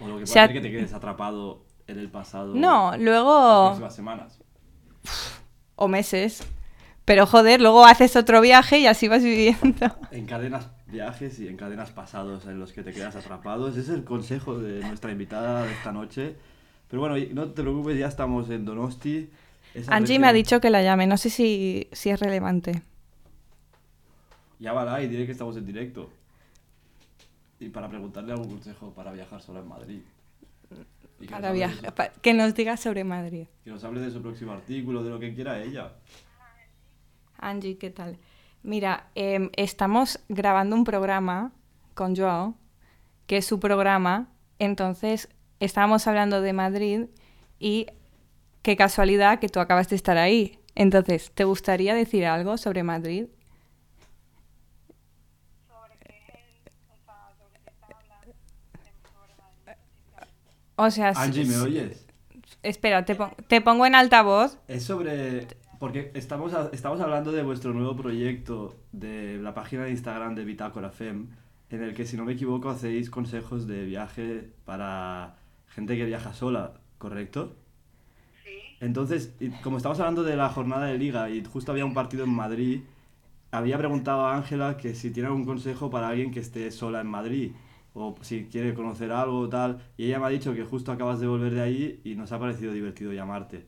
O 0.00 0.04
lo 0.08 0.14
que 0.14 0.22
puede 0.22 0.26
sea- 0.26 0.44
hacer 0.44 0.54
que 0.56 0.60
te 0.62 0.70
quedes 0.72 0.94
atrapado 0.94 1.66
en 1.86 1.98
el 1.98 2.08
pasado. 2.08 2.54
No, 2.54 2.92
Las 2.92 3.00
luego... 3.00 3.66
próximas 3.66 3.94
semanas. 3.94 4.38
O 5.76 5.86
meses. 5.88 6.42
Pero 7.04 7.26
joder, 7.26 7.60
luego 7.60 7.84
haces 7.84 8.16
otro 8.16 8.40
viaje 8.40 8.78
y 8.78 8.86
así 8.86 9.08
vas 9.08 9.22
viviendo. 9.22 9.94
Encadenas 10.10 10.68
viajes 10.90 11.38
y 11.40 11.48
encadenas 11.48 11.90
pasados 11.90 12.46
en 12.46 12.58
los 12.58 12.72
que 12.72 12.82
te 12.82 12.92
quedas 12.92 13.16
atrapado. 13.16 13.68
Ese 13.68 13.80
es 13.80 13.88
el 13.88 14.04
consejo 14.04 14.58
de 14.58 14.80
nuestra 14.80 15.12
invitada 15.12 15.64
de 15.64 15.72
esta 15.72 15.92
noche. 15.92 16.36
Pero 16.88 17.00
bueno, 17.00 17.16
no 17.32 17.50
te 17.52 17.62
preocupes, 17.62 17.98
ya 17.98 18.08
estamos 18.08 18.50
en 18.50 18.64
Donosti. 18.64 19.30
Esa 19.74 19.92
Angie 19.94 20.14
región- 20.14 20.20
me 20.22 20.26
ha 20.28 20.32
dicho 20.32 20.60
que 20.60 20.70
la 20.70 20.82
llame, 20.82 21.06
no 21.06 21.16
sé 21.16 21.30
si, 21.30 21.88
si 21.92 22.10
es 22.10 22.18
relevante. 22.18 22.82
Ya 24.58 24.72
va 24.72 25.00
y 25.00 25.08
diré 25.08 25.26
que 25.26 25.32
estamos 25.32 25.56
en 25.56 25.64
directo. 25.66 26.10
Y 27.60 27.68
para 27.68 27.88
preguntarle 27.88 28.32
algún 28.32 28.48
consejo 28.50 28.92
para 28.92 29.12
viajar 29.12 29.40
sola 29.40 29.60
en 29.60 29.68
Madrid. 29.68 30.00
Y 31.20 31.26
que 31.26 31.30
Para 31.30 31.48
nos, 31.48 31.56
viajar, 31.56 31.86
su, 31.90 31.94
pa- 31.94 32.08
que 32.08 32.32
nos 32.34 32.54
diga 32.54 32.76
sobre 32.76 33.04
Madrid. 33.04 33.46
que 33.64 33.70
nos 33.70 33.84
hable 33.84 34.00
de 34.00 34.10
su 34.10 34.20
próximo 34.22 34.52
artículo, 34.52 35.02
de 35.04 35.10
lo 35.10 35.20
que 35.20 35.34
quiera 35.34 35.62
ella. 35.62 35.92
Angie, 37.38 37.76
¿qué 37.78 37.90
tal? 37.90 38.16
Mira, 38.62 39.06
em, 39.14 39.50
estamos 39.56 40.20
grabando 40.28 40.76
un 40.76 40.84
programa 40.84 41.52
con 41.94 42.14
Joao, 42.16 42.54
que 43.26 43.38
es 43.38 43.46
su 43.46 43.58
programa. 43.58 44.28
Entonces, 44.58 45.28
estábamos 45.60 46.06
hablando 46.06 46.40
de 46.42 46.52
Madrid 46.52 47.06
y 47.58 47.86
qué 48.62 48.76
casualidad 48.76 49.38
que 49.38 49.48
tú 49.48 49.60
acabas 49.60 49.88
de 49.88 49.96
estar 49.96 50.18
ahí. 50.18 50.58
Entonces, 50.74 51.30
¿te 51.34 51.44
gustaría 51.44 51.94
decir 51.94 52.26
algo 52.26 52.56
sobre 52.58 52.82
Madrid? 52.82 53.26
O 60.76 60.90
sea, 60.90 61.10
Angie, 61.10 61.44
¿me 61.44 61.56
oyes? 61.58 62.06
espera, 62.62 63.04
te, 63.04 63.14
pon- 63.14 63.34
te 63.48 63.60
pongo 63.60 63.86
en 63.86 63.94
altavoz. 63.94 64.58
Es 64.68 64.84
sobre... 64.84 65.46
Porque 65.80 66.00
estamos, 66.14 66.54
a- 66.54 66.70
estamos 66.72 67.00
hablando 67.00 67.32
de 67.32 67.42
vuestro 67.42 67.72
nuevo 67.74 67.96
proyecto 67.96 68.76
de 68.92 69.38
la 69.42 69.54
página 69.54 69.84
de 69.84 69.90
Instagram 69.92 70.34
de 70.36 70.44
Bitácora 70.44 70.90
Fem, 70.90 71.28
en 71.70 71.82
el 71.82 71.94
que, 71.94 72.06
si 72.06 72.16
no 72.16 72.24
me 72.24 72.34
equivoco, 72.34 72.70
hacéis 72.70 73.10
consejos 73.10 73.66
de 73.66 73.84
viaje 73.86 74.52
para 74.64 75.36
gente 75.68 75.96
que 75.96 76.04
viaja 76.04 76.34
sola, 76.34 76.74
¿correcto? 76.98 77.56
Sí, 78.44 78.80
Entonces, 78.80 79.34
como 79.62 79.76
estamos 79.76 80.00
hablando 80.00 80.22
de 80.22 80.36
la 80.36 80.48
jornada 80.48 80.86
de 80.86 80.98
liga 80.98 81.28
y 81.30 81.44
justo 81.44 81.72
había 81.72 81.84
un 81.84 81.94
partido 81.94 82.24
en 82.24 82.30
Madrid, 82.30 82.82
había 83.52 83.78
preguntado 83.78 84.26
a 84.26 84.36
Ángela 84.36 84.76
que 84.78 84.94
si 84.94 85.10
tiene 85.12 85.28
algún 85.28 85.46
consejo 85.46 85.90
para 85.90 86.08
alguien 86.08 86.32
que 86.32 86.40
esté 86.40 86.70
sola 86.72 87.00
en 87.02 87.08
Madrid 87.08 87.52
o 87.94 88.16
si 88.22 88.46
quiere 88.46 88.74
conocer 88.74 89.12
algo 89.12 89.40
o 89.40 89.48
tal, 89.50 89.80
y 89.96 90.06
ella 90.06 90.20
me 90.20 90.26
ha 90.26 90.30
dicho 90.30 90.54
que 90.54 90.64
justo 90.64 90.92
acabas 90.92 91.20
de 91.20 91.26
volver 91.28 91.54
de 91.54 91.62
ahí 91.62 92.00
y 92.04 92.16
nos 92.16 92.32
ha 92.32 92.38
parecido 92.40 92.72
divertido 92.72 93.12
llamarte. 93.12 93.66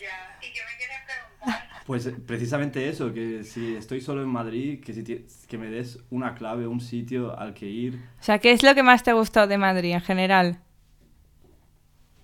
Ya. 0.00 0.38
¿Y 0.42 0.52
qué 0.52 0.60
me 0.70 0.76
quieres 0.76 0.98
preguntar? 1.06 1.68
Pues 1.86 2.10
precisamente 2.26 2.88
eso, 2.88 3.12
que 3.14 3.44
si 3.44 3.74
estoy 3.76 4.00
solo 4.00 4.22
en 4.22 4.28
Madrid, 4.28 4.82
que, 4.84 4.92
si 4.92 5.02
que 5.48 5.58
me 5.58 5.68
des 5.70 5.98
una 6.10 6.34
clave, 6.34 6.66
un 6.66 6.80
sitio 6.80 7.38
al 7.38 7.54
que 7.54 7.66
ir. 7.66 7.94
O 8.20 8.22
sea, 8.22 8.38
¿qué 8.38 8.52
es 8.52 8.62
lo 8.62 8.74
que 8.74 8.82
más 8.82 9.02
te 9.02 9.10
ha 9.10 9.14
gustado 9.14 9.46
de 9.46 9.56
Madrid 9.58 9.92
en 9.94 10.00
general? 10.02 10.60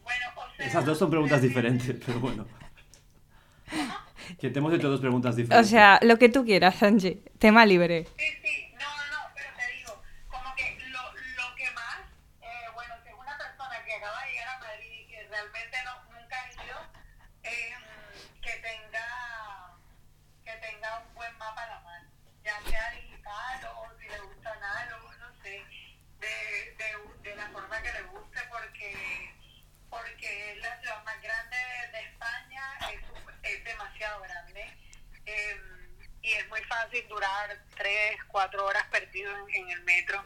Bueno, 0.02 0.26
o 0.36 0.56
sea... 0.56 0.66
Esas 0.66 0.84
dos 0.84 0.98
son 0.98 1.10
preguntas 1.10 1.40
diferentes, 1.40 1.96
pero 2.04 2.20
bueno. 2.20 2.46
Que 4.38 4.50
te 4.50 4.58
hemos 4.58 4.72
hecho 4.74 4.88
dos 4.90 5.00
preguntas 5.00 5.34
O 5.34 5.36
diferentes. 5.36 5.70
sea, 5.70 5.98
lo 6.02 6.18
que 6.18 6.28
tú 6.28 6.44
quieras, 6.44 6.82
Angie. 6.82 7.22
Tema 7.38 7.64
libre. 7.66 8.06
Sí, 8.18 8.24
sí, 8.42 8.68
no, 8.74 8.80
no, 8.80 9.06
no, 9.12 9.34
pero 9.34 9.48
te 9.56 9.76
digo, 9.76 10.02
como 10.28 10.54
que 10.56 10.78
lo, 10.88 11.02
lo 11.12 11.54
que 11.56 11.70
más, 11.72 12.00
eh, 12.42 12.68
bueno, 12.74 12.94
si 13.02 13.08
es 13.08 13.14
una 13.14 13.36
persona 13.36 13.76
que 13.84 13.92
acaba 13.94 14.24
de 14.24 14.30
llegar 14.32 14.48
a 14.48 14.58
Madrid 14.60 14.92
y 15.00 15.06
que 15.08 15.22
realmente 15.28 15.76
no, 15.84 15.92
nunca 16.12 16.36
ha 16.40 16.52
ido, 16.52 16.78
eh, 17.44 17.74
que 18.40 18.52
tenga 18.64 19.06
que 20.44 20.52
tenga 20.60 20.88
un 21.06 21.14
buen 21.14 21.36
mapa 21.38 21.62
a 21.64 21.66
la 21.66 21.80
mano, 21.80 22.08
ya 22.44 22.56
sea 22.70 22.90
digital 22.92 23.60
o 23.76 23.88
si 24.00 24.08
le 24.08 24.20
gusta 24.20 24.52
análogo, 24.52 25.08
no 25.20 25.28
sé, 25.42 25.60
de, 26.20 26.34
de, 26.80 26.88
de 27.30 27.36
la 27.36 27.48
forma 27.48 27.76
que 27.82 27.92
le 27.92 28.02
guste, 28.08 28.40
porque 28.48 28.96
porque 29.90 30.52
es 30.52 30.58
la 30.58 30.80
ciudad 30.80 31.04
más 31.04 31.20
grande 31.22 31.56
de 31.92 32.00
España, 32.10 32.62
es, 32.92 33.00
un- 33.14 33.30
es 33.44 33.64
demasiado 33.64 34.20
grande. 34.22 34.64
eh, 35.26 35.56
y 36.20 36.32
es 36.32 36.48
muy 36.48 36.60
fácil 36.84 37.08
durar 37.08 37.58
tres, 37.76 38.16
cuatro 38.28 38.64
horas 38.66 38.84
perdido 38.90 39.30
en, 39.48 39.54
en 39.64 39.70
el 39.70 39.82
metro. 39.84 40.22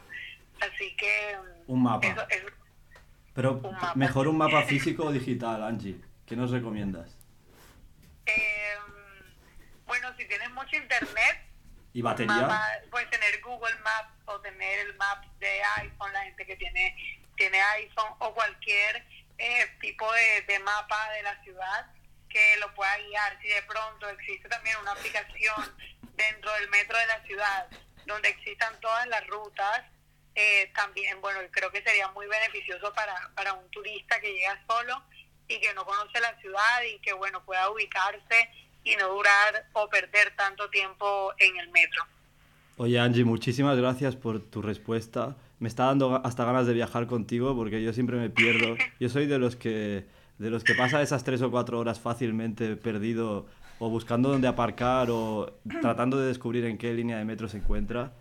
Así 0.61 0.94
que... 0.97 1.37
mm, 1.66 1.73
Un 1.73 1.83
mapa. 1.83 2.07
Eso, 2.07 2.27
eso- 2.29 2.49
Pero 3.35 3.53
un 3.55 3.73
mapa. 3.73 3.94
mejor 3.94 4.29
un 4.29 4.38
mapa 4.38 4.62
físico 4.68 5.05
o 5.05 5.12
digital, 5.12 5.62
Angie. 5.62 6.01
¿Qué 6.27 6.37
nos 6.37 6.51
recomiendas? 6.51 7.16
eh, 8.27 8.75
bueno, 9.87 10.14
si 10.18 10.27
tienes 10.27 10.51
mucho 10.51 10.77
internet, 10.77 11.47
¿Y 11.94 12.03
batería? 12.03 12.35
mapa, 12.35 12.62
puedes 12.90 13.09
tener 13.09 13.40
Google 13.40 13.75
Maps 13.83 14.12
o 14.27 14.38
tener 14.40 14.81
el 14.81 14.94
map 14.97 15.25
de 15.38 15.62
iPhone, 15.79 16.12
la 16.12 16.23
gente 16.25 16.44
que 16.44 16.57
tiene, 16.57 16.94
tiene 17.37 17.59
iPhone 17.62 18.12
o 18.18 18.35
cualquier 18.35 19.03
eh, 19.38 19.66
tipo 19.81 20.12
de, 20.12 20.42
de 20.47 20.59
mapa 20.59 21.11
de 21.12 21.23
la 21.23 21.42
ciudad 21.42 21.87
que 22.28 22.56
lo 22.60 22.72
pueda 22.74 22.96
guiar. 22.98 23.38
Si 23.40 23.48
de 23.48 23.62
pronto 23.62 24.08
existe 24.08 24.48
también 24.48 24.76
una 24.82 24.92
aplicación 24.92 25.56
dentro 26.16 26.52
del 26.54 26.68
metro 26.70 26.98
de 26.98 27.06
la 27.06 27.22
ciudad 27.24 27.66
donde 28.06 28.28
existan 28.28 28.78
todas 28.80 29.06
las 29.08 29.26
rutas, 29.26 29.82
eh, 30.34 30.70
también, 30.74 31.20
bueno, 31.20 31.40
creo 31.50 31.70
que 31.70 31.82
sería 31.82 32.08
muy 32.12 32.26
beneficioso 32.26 32.92
para, 32.94 33.14
para 33.34 33.52
un 33.54 33.68
turista 33.70 34.20
que 34.20 34.32
llega 34.32 34.62
solo 34.66 35.02
y 35.48 35.60
que 35.60 35.74
no 35.74 35.84
conoce 35.84 36.20
la 36.20 36.38
ciudad 36.40 36.82
y 36.82 36.98
que, 37.00 37.12
bueno, 37.12 37.44
pueda 37.44 37.68
ubicarse 37.70 38.48
y 38.84 38.96
no 38.96 39.08
durar 39.08 39.66
o 39.72 39.88
perder 39.88 40.34
tanto 40.36 40.70
tiempo 40.70 41.32
en 41.38 41.56
el 41.58 41.68
metro. 41.70 42.04
Oye, 42.76 42.98
Angie, 42.98 43.24
muchísimas 43.24 43.76
gracias 43.76 44.14
por 44.14 44.40
tu 44.40 44.62
respuesta. 44.62 45.36
Me 45.58 45.68
está 45.68 45.86
dando 45.86 46.22
hasta 46.24 46.44
ganas 46.44 46.66
de 46.66 46.74
viajar 46.74 47.06
contigo 47.06 47.56
porque 47.56 47.82
yo 47.82 47.92
siempre 47.92 48.16
me 48.16 48.30
pierdo. 48.30 48.76
Yo 49.00 49.08
soy 49.08 49.26
de 49.26 49.38
los 49.38 49.56
que 49.56 50.06
de 50.38 50.51
los 50.51 50.64
que 50.64 50.74
pasa 50.74 51.03
esas 51.03 51.24
tres 51.24 51.42
o 51.42 51.51
cuatro 51.51 51.79
horas 51.79 51.98
fácilmente 52.01 52.77
perdido 52.77 53.46
o 53.81 53.88
buscando 53.90 54.29
dónde 54.31 54.48
aparcar 54.48 55.09
o 55.11 55.59
tratando 55.81 56.18
de 56.18 56.27
descubrir 56.29 56.64
en 56.64 56.79
qué 56.79 56.92
línea 56.94 57.18
de 57.18 57.24
metro 57.24 57.48
se 57.48 57.59
encuentra. 57.59 58.12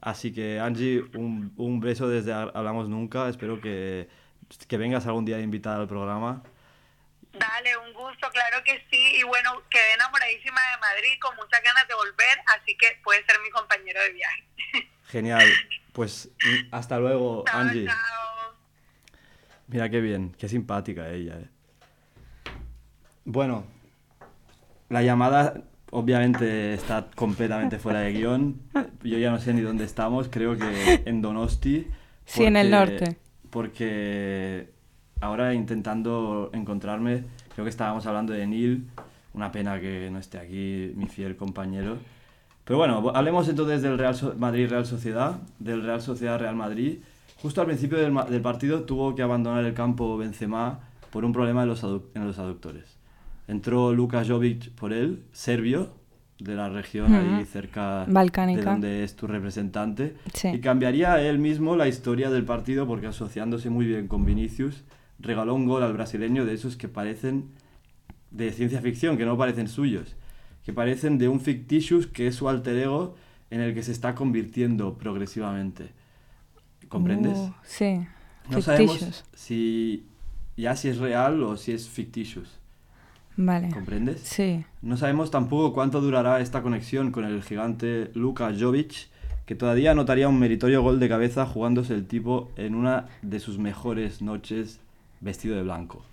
Así 0.00 0.32
que, 0.32 0.58
Angie, 0.60 1.02
un, 1.14 1.52
un 1.56 1.80
beso 1.80 2.08
desde 2.08 2.32
Ha- 2.32 2.50
Hablamos 2.54 2.88
Nunca. 2.88 3.28
Espero 3.28 3.60
que, 3.60 4.08
que 4.66 4.76
vengas 4.78 5.06
algún 5.06 5.24
día 5.24 5.40
invitada 5.40 5.80
al 5.80 5.88
programa. 5.88 6.42
Dale, 7.32 7.76
un 7.76 7.92
gusto, 7.92 8.28
claro 8.32 8.62
que 8.64 8.84
sí. 8.90 9.16
Y 9.20 9.22
bueno, 9.24 9.62
quedé 9.70 9.92
enamoradísima 9.94 10.60
de 10.72 10.80
Madrid 10.80 11.18
con 11.20 11.36
muchas 11.36 11.62
ganas 11.62 11.86
de 11.86 11.94
volver, 11.94 12.38
así 12.58 12.76
que 12.76 12.98
puedes 13.04 13.24
ser 13.26 13.36
mi 13.42 13.50
compañero 13.50 14.00
de 14.00 14.12
viaje. 14.12 14.44
Genial. 15.06 15.46
Pues 15.92 16.30
hasta 16.72 16.98
luego, 16.98 17.44
Chao, 17.46 17.60
Angie. 17.60 17.86
chao. 17.86 18.56
Mira 19.68 19.88
qué 19.88 20.00
bien, 20.00 20.34
qué 20.38 20.48
simpática 20.48 21.08
ella, 21.10 21.34
eh. 21.38 21.48
Bueno, 23.24 23.64
la 24.88 25.02
llamada 25.02 25.62
obviamente 25.90 26.74
está 26.74 27.08
completamente 27.14 27.78
fuera 27.78 28.00
de 28.00 28.12
guion. 28.12 28.56
Yo 29.02 29.18
ya 29.18 29.30
no 29.30 29.38
sé 29.38 29.52
ni 29.54 29.60
dónde 29.60 29.84
estamos, 29.84 30.28
creo 30.30 30.56
que 30.56 31.02
en 31.04 31.20
Donosti. 31.22 31.86
Sí, 32.24 32.44
en 32.44 32.56
el 32.56 32.70
porque- 32.70 32.90
norte. 33.00 33.16
Porque 33.50 34.70
ahora 35.20 35.54
intentando 35.54 36.50
encontrarme, 36.52 37.24
creo 37.54 37.64
que 37.64 37.70
estábamos 37.70 38.06
hablando 38.06 38.32
de 38.32 38.46
Neil. 38.46 38.88
Una 39.34 39.50
pena 39.52 39.80
que 39.80 40.08
no 40.10 40.18
esté 40.18 40.38
aquí 40.38 40.92
mi 40.96 41.06
fiel 41.06 41.36
compañero. 41.36 41.98
Pero 42.64 42.78
bueno, 42.78 43.10
hablemos 43.14 43.48
entonces 43.48 43.82
del 43.82 43.98
Real 43.98 44.14
So- 44.14 44.34
Madrid 44.38 44.68
Real 44.68 44.86
Sociedad, 44.86 45.40
del 45.58 45.82
Real 45.82 46.00
Sociedad 46.00 46.38
Real 46.38 46.54
Madrid. 46.56 46.98
Justo 47.42 47.60
al 47.60 47.66
principio 47.66 47.98
del, 47.98 48.14
del 48.28 48.40
partido 48.42 48.82
tuvo 48.82 49.14
que 49.14 49.22
abandonar 49.22 49.64
el 49.64 49.74
campo 49.74 50.16
Benzema 50.16 50.80
por 51.10 51.24
un 51.24 51.32
problema 51.32 51.62
en 51.62 51.68
los, 51.68 51.82
en 51.82 52.26
los 52.26 52.38
aductores. 52.38 52.84
Entró 53.50 53.92
Luka 53.92 54.24
Jovic 54.24 54.70
por 54.76 54.92
él, 54.92 55.24
serbio, 55.32 55.90
de 56.38 56.54
la 56.54 56.68
región 56.68 57.12
ahí 57.12 57.44
cerca 57.44 58.06
de 58.06 58.62
donde 58.62 59.02
es 59.02 59.16
tu 59.16 59.26
representante. 59.26 60.14
Sí. 60.32 60.48
Y 60.48 60.60
cambiaría 60.60 61.20
él 61.20 61.40
mismo 61.40 61.74
la 61.74 61.88
historia 61.88 62.30
del 62.30 62.44
partido 62.44 62.86
porque 62.86 63.08
asociándose 63.08 63.68
muy 63.68 63.86
bien 63.86 64.06
con 64.06 64.24
Vinicius, 64.24 64.84
regaló 65.18 65.56
un 65.56 65.66
gol 65.66 65.82
al 65.82 65.92
brasileño 65.92 66.44
de 66.44 66.54
esos 66.54 66.76
que 66.76 66.86
parecen 66.86 67.50
de 68.30 68.52
ciencia 68.52 68.80
ficción, 68.80 69.18
que 69.18 69.24
no 69.26 69.36
parecen 69.36 69.66
suyos, 69.66 70.14
que 70.64 70.72
parecen 70.72 71.18
de 71.18 71.26
un 71.26 71.40
fictitious 71.40 72.06
que 72.06 72.28
es 72.28 72.36
su 72.36 72.48
alter 72.48 72.76
ego 72.76 73.16
en 73.50 73.60
el 73.60 73.74
que 73.74 73.82
se 73.82 73.90
está 73.90 74.14
convirtiendo 74.14 74.96
progresivamente. 74.96 75.90
¿Comprendes? 76.88 77.36
Uh, 77.36 77.52
sí. 77.64 78.06
no 78.48 78.62
sabemos 78.62 79.24
si 79.34 80.06
ya 80.56 80.76
si 80.76 80.88
es 80.88 80.98
real 80.98 81.42
o 81.42 81.56
si 81.56 81.72
es 81.72 81.88
fictitious. 81.88 82.59
Vale. 83.42 83.70
¿Comprendes? 83.70 84.20
Sí. 84.20 84.64
No 84.82 84.98
sabemos 84.98 85.30
tampoco 85.30 85.72
cuánto 85.72 86.02
durará 86.02 86.40
esta 86.40 86.60
conexión 86.62 87.10
con 87.10 87.24
el 87.24 87.42
gigante 87.42 88.10
Luka 88.14 88.52
Jovic, 88.58 89.08
que 89.46 89.54
todavía 89.54 89.92
anotaría 89.92 90.28
un 90.28 90.38
meritorio 90.38 90.82
gol 90.82 91.00
de 91.00 91.08
cabeza 91.08 91.46
jugándose 91.46 91.94
el 91.94 92.06
tipo 92.06 92.50
en 92.56 92.74
una 92.74 93.06
de 93.22 93.40
sus 93.40 93.58
mejores 93.58 94.20
noches 94.20 94.80
vestido 95.20 95.56
de 95.56 95.62
blanco. 95.62 96.04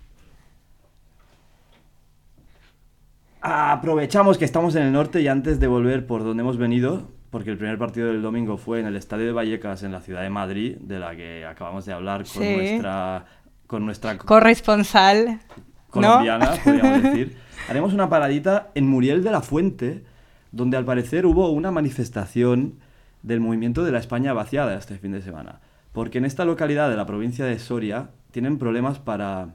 Aprovechamos 3.40 4.38
que 4.38 4.44
estamos 4.44 4.74
en 4.74 4.84
el 4.84 4.92
norte 4.92 5.20
y 5.20 5.28
antes 5.28 5.60
de 5.60 5.66
volver 5.68 6.06
por 6.06 6.24
donde 6.24 6.42
hemos 6.42 6.56
venido, 6.56 7.08
porque 7.30 7.50
el 7.50 7.58
primer 7.58 7.78
partido 7.78 8.08
del 8.08 8.22
domingo 8.22 8.56
fue 8.56 8.80
en 8.80 8.86
el 8.86 8.96
Estadio 8.96 9.26
de 9.26 9.32
Vallecas 9.32 9.82
en 9.82 9.92
la 9.92 10.00
ciudad 10.00 10.22
de 10.22 10.30
Madrid, 10.30 10.76
de 10.80 10.98
la 10.98 11.14
que 11.14 11.44
acabamos 11.44 11.84
de 11.86 11.92
hablar 11.92 12.24
con 12.24 12.42
Sí. 12.42 12.56
nuestra 12.56 13.26
con 13.66 13.84
nuestra 13.84 14.16
Corresponsal. 14.16 15.40
Colombiana, 15.90 16.52
podríamos 16.64 17.02
decir. 17.02 17.36
Haremos 17.68 17.92
una 17.92 18.08
paradita 18.08 18.68
en 18.74 18.88
Muriel 18.88 19.22
de 19.22 19.30
la 19.30 19.42
Fuente, 19.42 20.04
donde 20.52 20.76
al 20.76 20.84
parecer 20.84 21.26
hubo 21.26 21.50
una 21.50 21.70
manifestación 21.70 22.74
del 23.22 23.40
movimiento 23.40 23.84
de 23.84 23.92
la 23.92 23.98
España 23.98 24.32
vaciada 24.32 24.76
este 24.76 24.96
fin 24.98 25.12
de 25.12 25.20
semana. 25.22 25.60
Porque 25.92 26.18
en 26.18 26.24
esta 26.24 26.44
localidad 26.44 26.88
de 26.88 26.96
la 26.96 27.06
provincia 27.06 27.44
de 27.44 27.58
Soria 27.58 28.10
tienen 28.30 28.58
problemas 28.58 28.98
para, 28.98 29.48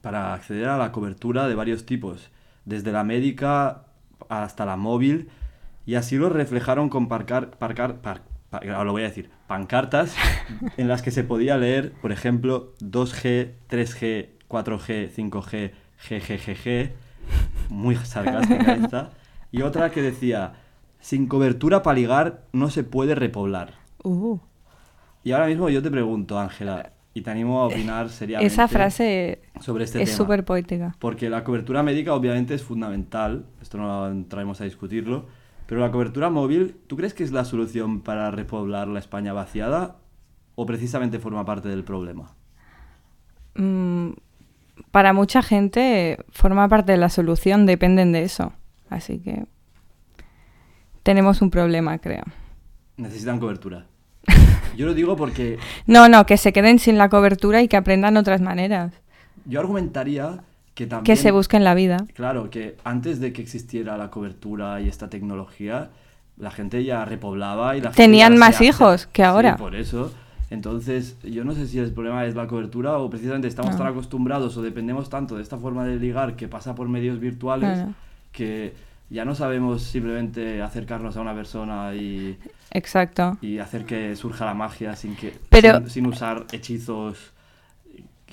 para 0.00 0.32
acceder 0.34 0.68
a 0.68 0.78
la 0.78 0.92
cobertura 0.92 1.48
de 1.48 1.54
varios 1.54 1.84
tipos, 1.84 2.30
desde 2.64 2.92
la 2.92 3.04
médica 3.04 3.82
hasta 4.28 4.64
la 4.64 4.76
móvil, 4.76 5.28
y 5.84 5.94
así 5.96 6.16
lo 6.16 6.28
reflejaron 6.30 6.88
con 6.88 7.08
parcar, 7.08 7.50
parcar, 7.50 7.96
par- 7.96 8.22
lo 8.52 8.92
voy 8.92 9.02
a 9.02 9.06
decir, 9.06 9.30
pancartas 9.46 10.14
en 10.76 10.88
las 10.88 11.02
que 11.02 11.10
se 11.10 11.24
podía 11.24 11.58
leer, 11.58 11.92
por 12.00 12.12
ejemplo, 12.12 12.72
2G, 12.80 13.50
3G, 13.68 14.28
4G, 14.48 15.10
5G, 15.10 15.72
GGGG, 16.08 16.92
muy 17.70 17.96
sarcástica 17.96 18.74
esta, 18.82 19.10
y 19.50 19.62
otra 19.62 19.90
que 19.90 20.02
decía, 20.02 20.54
sin 21.00 21.26
cobertura 21.26 21.82
para 21.82 21.96
ligar 21.96 22.44
no 22.52 22.70
se 22.70 22.84
puede 22.84 23.14
repoblar. 23.14 23.74
Uh, 24.02 24.38
Y 25.22 25.32
ahora 25.32 25.46
mismo 25.46 25.68
yo 25.68 25.82
te 25.82 25.90
pregunto, 25.90 26.38
Ángela, 26.38 26.92
y 27.14 27.22
te 27.22 27.30
animo 27.30 27.62
a 27.62 27.66
opinar 27.66 28.10
seriamente 28.10 28.52
esa 28.52 28.68
frase 28.68 29.40
sobre 29.60 29.84
este 29.84 30.02
es 30.02 30.12
súper 30.12 30.44
poética. 30.44 30.94
Porque 30.98 31.30
la 31.30 31.44
cobertura 31.44 31.82
médica 31.82 32.12
obviamente 32.12 32.54
es 32.54 32.62
fundamental, 32.62 33.46
esto 33.62 33.78
no 33.78 34.06
entraremos 34.08 34.60
a 34.60 34.64
discutirlo, 34.64 35.26
pero 35.66 35.80
la 35.80 35.90
cobertura 35.90 36.28
móvil, 36.28 36.76
¿tú 36.86 36.96
crees 36.96 37.14
que 37.14 37.24
es 37.24 37.32
la 37.32 37.44
solución 37.44 38.02
para 38.02 38.30
repoblar 38.30 38.88
la 38.88 38.98
España 38.98 39.32
vaciada 39.32 39.96
o 40.56 40.66
precisamente 40.66 41.18
forma 41.18 41.44
parte 41.44 41.68
del 41.68 41.84
problema? 41.84 42.34
Mm, 43.54 44.10
para 44.90 45.12
mucha 45.12 45.42
gente 45.42 46.18
forma 46.30 46.68
parte 46.68 46.92
de 46.92 46.98
la 46.98 47.08
solución, 47.08 47.66
dependen 47.66 48.12
de 48.12 48.22
eso. 48.22 48.52
Así 48.90 49.18
que 49.18 49.44
tenemos 51.02 51.42
un 51.42 51.50
problema, 51.50 51.98
creo. 51.98 52.24
Necesitan 52.96 53.38
cobertura. 53.38 53.86
Yo 54.76 54.86
lo 54.86 54.94
digo 54.94 55.16
porque 55.16 55.58
No, 55.86 56.08
no, 56.08 56.26
que 56.26 56.36
se 56.36 56.52
queden 56.52 56.78
sin 56.78 56.98
la 56.98 57.08
cobertura 57.08 57.62
y 57.62 57.68
que 57.68 57.76
aprendan 57.76 58.16
otras 58.16 58.40
maneras. 58.40 58.92
yo 59.44 59.60
argumentaría 59.60 60.40
que 60.74 60.86
también... 60.86 61.04
Que 61.04 61.16
se 61.20 61.30
busquen 61.30 61.64
la 61.64 61.74
vida. 61.74 61.98
Claro, 62.14 62.50
que 62.50 62.76
antes 62.84 63.20
de 63.20 63.32
que 63.32 63.40
existiera 63.42 63.96
la 63.96 64.10
cobertura 64.10 64.80
y 64.80 64.88
esta 64.88 65.08
tecnología, 65.08 65.90
la 66.36 66.50
gente 66.50 66.84
ya 66.84 67.04
repoblaba 67.04 67.76
y 67.76 67.80
la 67.80 67.90
gente 67.90 68.02
Tenían 68.02 68.36
más 68.36 68.60
hijos 68.60 69.06
que 69.06 69.22
Sí, 69.22 69.26
ahora. 69.26 69.56
por 69.56 69.74
eso. 69.74 70.12
Entonces, 70.50 71.16
yo 71.24 71.44
no 71.44 71.52
sé 71.52 71.66
si 71.66 71.78
el 71.78 71.92
problema 71.92 72.24
es 72.24 72.34
la 72.36 72.46
cobertura 72.46 72.98
o 72.98 73.10
precisamente 73.10 73.48
estamos 73.48 73.72
No. 73.72 73.78
tan 73.78 73.86
acostumbrados 73.88 74.56
o 74.56 74.62
dependemos 74.62 75.08
tanto 75.10 75.36
de 75.36 75.42
esta 75.42 75.56
forma 75.58 75.84
de 75.84 75.96
ligar 75.96 76.36
que 76.36 76.46
pasa 76.48 76.74
por 76.74 76.88
medios 76.88 77.18
virtuales 77.18 77.72
Claro. 77.78 77.94
que 78.32 78.74
ya 79.10 79.24
no 79.24 79.34
sabemos 79.34 79.82
simplemente 79.82 80.62
acercarnos 80.62 81.16
a 81.16 81.20
una 81.20 81.34
persona 81.34 81.94
y, 81.94 82.38
Exacto. 82.72 83.38
y 83.40 83.58
hacer 83.58 83.84
que 83.86 84.14
surja 84.16 84.44
la 84.44 84.54
magia 84.54 84.94
sin 84.94 85.16
que 85.16 85.34
Pero- 85.48 85.78
sin, 85.80 85.90
sin 85.90 86.06
usar 86.06 86.46
hechizos. 86.52 87.32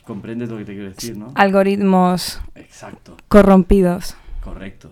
¿Comprendes 0.03 0.49
lo 0.49 0.57
que 0.57 0.65
te 0.65 0.73
quiero 0.73 0.89
decir, 0.89 1.15
no? 1.17 1.31
Algoritmos 1.35 2.41
Exacto, 2.55 3.15
corrompidos. 3.29 4.15
correcto. 4.43 4.91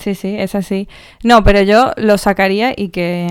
Sí, 0.00 0.14
sí, 0.16 0.34
es 0.36 0.54
así. 0.56 0.88
No, 1.22 1.44
pero 1.44 1.62
yo 1.62 1.92
lo 1.96 2.18
sacaría 2.18 2.74
y 2.76 2.88
que, 2.88 3.28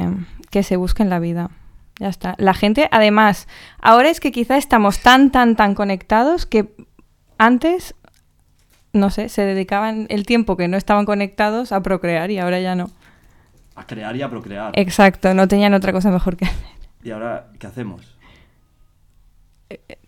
que 0.49 0.63
se 0.63 0.77
busquen 0.77 1.09
la 1.09 1.19
vida. 1.19 1.51
Ya 1.99 2.09
está. 2.09 2.35
La 2.37 2.53
gente, 2.53 2.89
además, 2.91 3.47
ahora 3.79 4.09
es 4.09 4.19
que 4.19 4.31
quizá 4.31 4.57
estamos 4.57 4.99
tan, 4.99 5.31
tan, 5.31 5.55
tan 5.55 5.75
conectados 5.75 6.45
que 6.45 6.75
antes, 7.37 7.95
no 8.91 9.09
sé, 9.09 9.29
se 9.29 9.43
dedicaban 9.43 10.05
el 10.09 10.25
tiempo 10.25 10.57
que 10.57 10.67
no 10.67 10.77
estaban 10.77 11.05
conectados 11.05 11.71
a 11.71 11.81
procrear 11.81 12.31
y 12.31 12.39
ahora 12.39 12.59
ya 12.59 12.75
no. 12.75 12.89
A 13.75 13.85
crear 13.85 14.15
y 14.15 14.21
a 14.21 14.29
procrear. 14.29 14.71
Exacto, 14.75 15.33
no 15.33 15.47
tenían 15.47 15.73
otra 15.73 15.93
cosa 15.93 16.11
mejor 16.11 16.35
que 16.37 16.45
hacer. 16.45 16.75
¿Y 17.03 17.11
ahora 17.11 17.47
qué 17.59 17.67
hacemos? 17.67 18.15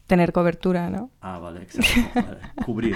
tener 0.08 0.32
cobertura, 0.32 0.90
¿no? 0.90 1.12
Ah, 1.22 1.38
vale, 1.38 1.64
exacto. 1.64 2.10
vale, 2.16 2.38
Cubrir. 2.66 2.96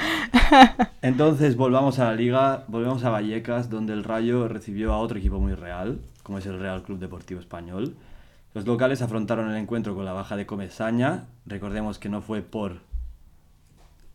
Entonces, 1.01 1.57
volvamos 1.57 1.99
a 1.99 2.05
la 2.05 2.15
liga, 2.15 2.63
volvemos 2.67 3.03
a 3.03 3.09
Vallecas, 3.09 3.69
donde 3.69 3.93
el 3.93 4.03
Rayo 4.03 4.47
recibió 4.47 4.93
a 4.93 4.97
otro 4.97 5.19
equipo 5.19 5.39
muy 5.39 5.53
real, 5.53 5.99
como 6.23 6.37
es 6.37 6.45
el 6.45 6.59
Real 6.59 6.83
Club 6.83 6.99
Deportivo 6.99 7.41
Español. 7.41 7.95
Los 8.53 8.65
locales 8.65 9.01
afrontaron 9.01 9.49
el 9.49 9.57
encuentro 9.57 9.95
con 9.95 10.03
la 10.05 10.13
baja 10.13 10.35
de 10.35 10.45
Comesaña. 10.45 11.25
Recordemos 11.45 11.99
que 11.99 12.09
no 12.09 12.21
fue 12.21 12.41
por 12.41 12.81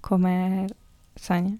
Comer 0.01 0.75
saña. 1.17 1.57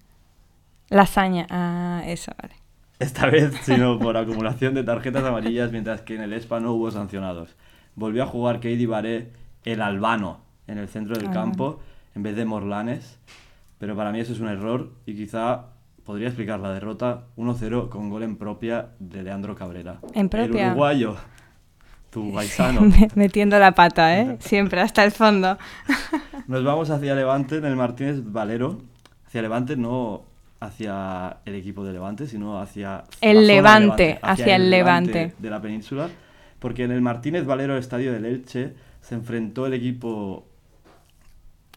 Lasaña, 0.89 1.47
ah, 1.49 2.01
eso, 2.05 2.31
vale. 2.41 2.55
esta 2.99 3.25
vez, 3.27 3.53
sino 3.63 3.99
por 3.99 4.15
acumulación 4.15 4.73
de 4.73 4.83
tarjetas 4.83 5.23
amarillas, 5.25 5.71
mientras 5.71 6.01
que 6.01 6.15
en 6.15 6.21
el 6.21 6.31
ESPA 6.33 6.59
no 6.59 6.71
hubo 6.73 6.89
sancionados. 6.91 7.55
Volvió 7.95 8.23
a 8.23 8.27
jugar 8.27 8.59
Keidi 8.61 8.85
Baré, 8.85 9.33
el 9.65 9.81
albano, 9.81 10.39
en 10.67 10.77
el 10.77 10.87
centro 10.87 11.15
del 11.17 11.27
Ah. 11.27 11.31
campo, 11.31 11.79
en 12.15 12.23
vez 12.23 12.35
de 12.37 12.45
Morlanes. 12.45 13.19
Pero 13.79 13.95
para 13.95 14.11
mí 14.11 14.19
eso 14.19 14.31
es 14.33 14.39
un 14.39 14.47
error 14.47 14.91
y 15.05 15.15
quizá 15.15 15.65
podría 16.05 16.27
explicar 16.27 16.59
la 16.59 16.71
derrota 16.71 17.25
1-0 17.35 17.89
con 17.89 18.09
gol 18.09 18.23
en 18.23 18.37
propia 18.37 18.89
de 18.99 19.23
Leandro 19.23 19.55
Cabrera. 19.55 19.99
¿En 20.13 20.29
propia? 20.29 20.67
El 20.67 20.71
uruguayo, 20.71 21.17
tu 22.17 22.33
paisano. 22.33 22.81
Metiendo 23.15 23.59
la 23.59 23.73
pata, 23.73 24.19
¿eh? 24.19 24.37
Siempre 24.39 24.81
hasta 24.81 25.03
el 25.03 25.11
fondo. 25.11 25.57
Nos 26.47 26.63
vamos 26.63 26.89
hacia 26.89 27.13
Levante 27.15 27.57
en 27.57 27.65
el 27.65 27.75
Martínez 27.75 28.21
Valero. 28.23 28.81
Hacia 29.27 29.41
Levante, 29.41 29.75
no 29.75 30.23
hacia 30.59 31.37
el 31.45 31.53
equipo 31.55 31.83
de 31.85 31.93
Levante, 31.93 32.25
sino 32.27 32.59
hacia 32.59 33.03
El 33.21 33.41
de 33.41 33.45
Levante, 33.45 34.19
hacia 34.21 34.55
el 34.55 34.69
Levante. 34.71 35.33
de 35.37 35.49
la 35.49 35.61
península. 35.61 36.09
Porque 36.59 36.85
en 36.85 36.91
el 36.91 37.01
Martínez 37.01 37.45
Valero, 37.45 37.77
estadio 37.77 38.11
del 38.13 38.25
Elche, 38.25 38.73
se 39.01 39.13
enfrentó 39.15 39.67
el 39.67 39.73
equipo 39.75 40.47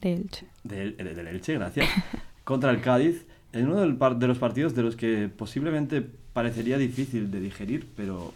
De 0.00 0.14
Elche. 0.14 0.46
del, 0.64 0.94
el- 0.98 1.14
del 1.14 1.26
Elche, 1.26 1.54
gracias, 1.54 1.86
contra 2.44 2.70
el 2.70 2.80
Cádiz, 2.80 3.26
en 3.52 3.66
uno 3.68 3.80
de 3.80 4.26
los 4.28 4.38
partidos 4.38 4.74
de 4.74 4.82
los 4.82 4.96
que 4.96 5.28
posiblemente 5.28 6.00
parecería 6.32 6.78
difícil 6.78 7.30
de 7.30 7.40
digerir, 7.40 7.86
pero, 7.96 8.32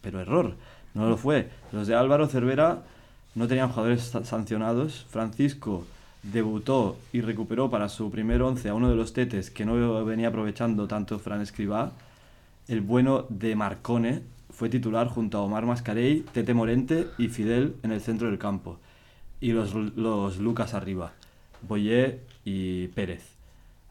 pero 0.00 0.20
error, 0.20 0.56
no 0.94 1.08
lo 1.08 1.16
fue. 1.16 1.50
Los 1.72 1.86
de 1.86 1.94
Álvaro 1.94 2.26
Cervera 2.28 2.82
no 3.34 3.48
tenían 3.48 3.68
jugadores 3.68 4.02
sa- 4.04 4.24
sancionados, 4.24 5.06
Francisco 5.10 5.84
debutó 6.22 6.96
y 7.12 7.20
recuperó 7.20 7.70
para 7.70 7.88
su 7.88 8.10
primer 8.10 8.40
once 8.42 8.68
a 8.68 8.74
uno 8.74 8.88
de 8.88 8.96
los 8.96 9.12
tetes 9.12 9.50
que 9.50 9.66
no 9.66 10.04
venía 10.04 10.28
aprovechando 10.28 10.86
tanto 10.88 11.18
Fran 11.18 11.40
Escribá, 11.42 11.92
el 12.68 12.80
bueno 12.80 13.26
de 13.28 13.54
Marcone 13.56 14.22
fue 14.50 14.68
titular 14.68 15.08
junto 15.08 15.38
a 15.38 15.42
Omar 15.42 15.66
Mascarey, 15.66 16.24
Tete 16.32 16.54
Morente 16.54 17.08
y 17.18 17.28
Fidel 17.28 17.74
en 17.82 17.92
el 17.92 18.00
centro 18.00 18.28
del 18.28 18.38
campo. 18.38 18.78
Y 19.40 19.52
los, 19.52 19.74
los 19.74 20.38
Lucas 20.38 20.72
arriba, 20.72 21.12
Boyé 21.68 22.20
y 22.44 22.86
Pérez. 22.88 23.22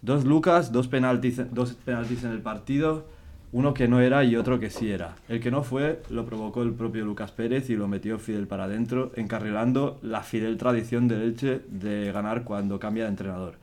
Dos 0.02 0.26
Lucas, 0.26 0.72
dos 0.72 0.88
penaltis, 0.88 1.42
dos 1.52 1.74
penaltis 1.74 2.24
en 2.24 2.32
el 2.32 2.42
partido, 2.42 3.06
uno 3.54 3.74
que 3.74 3.88
no 3.88 4.02
era 4.02 4.24
y 4.26 4.36
otro 4.36 4.60
que 4.60 4.70
sí 4.70 4.92
era. 4.92 5.16
El 5.30 5.40
que 5.40 5.52
no 5.52 5.64
fue 5.64 6.02
lo 6.10 6.26
provocó 6.26 6.64
el 6.64 6.74
propio 6.74 7.06
Lucas 7.06 7.32
Pérez 7.32 7.70
y 7.70 7.76
lo 7.76 7.88
metió 7.88 8.20
Fidel 8.20 8.48
para 8.48 8.66
adentro, 8.66 9.12
encarrilando 9.16 10.00
la 10.02 10.22
Fidel 10.24 10.58
tradición 10.58 11.08
del 11.08 11.22
Elche 11.22 11.62
de 11.70 12.12
ganar 12.12 12.44
cuando 12.44 12.80
cambia 12.80 13.04
de 13.04 13.10
entrenador. 13.12 13.56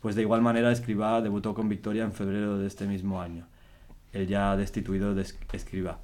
Pues 0.00 0.14
de 0.14 0.22
igual 0.22 0.42
manera 0.42 0.72
Escribá 0.72 1.20
debutó 1.20 1.54
con 1.54 1.68
victoria 1.68 2.04
en 2.04 2.12
febrero 2.12 2.56
de 2.58 2.66
este 2.66 2.86
mismo 2.86 3.20
año 3.20 3.46
el 4.12 4.26
ya 4.26 4.56
destituido 4.56 5.14
de 5.14 5.22
Es- 5.22 5.38
Escribá. 5.52 5.98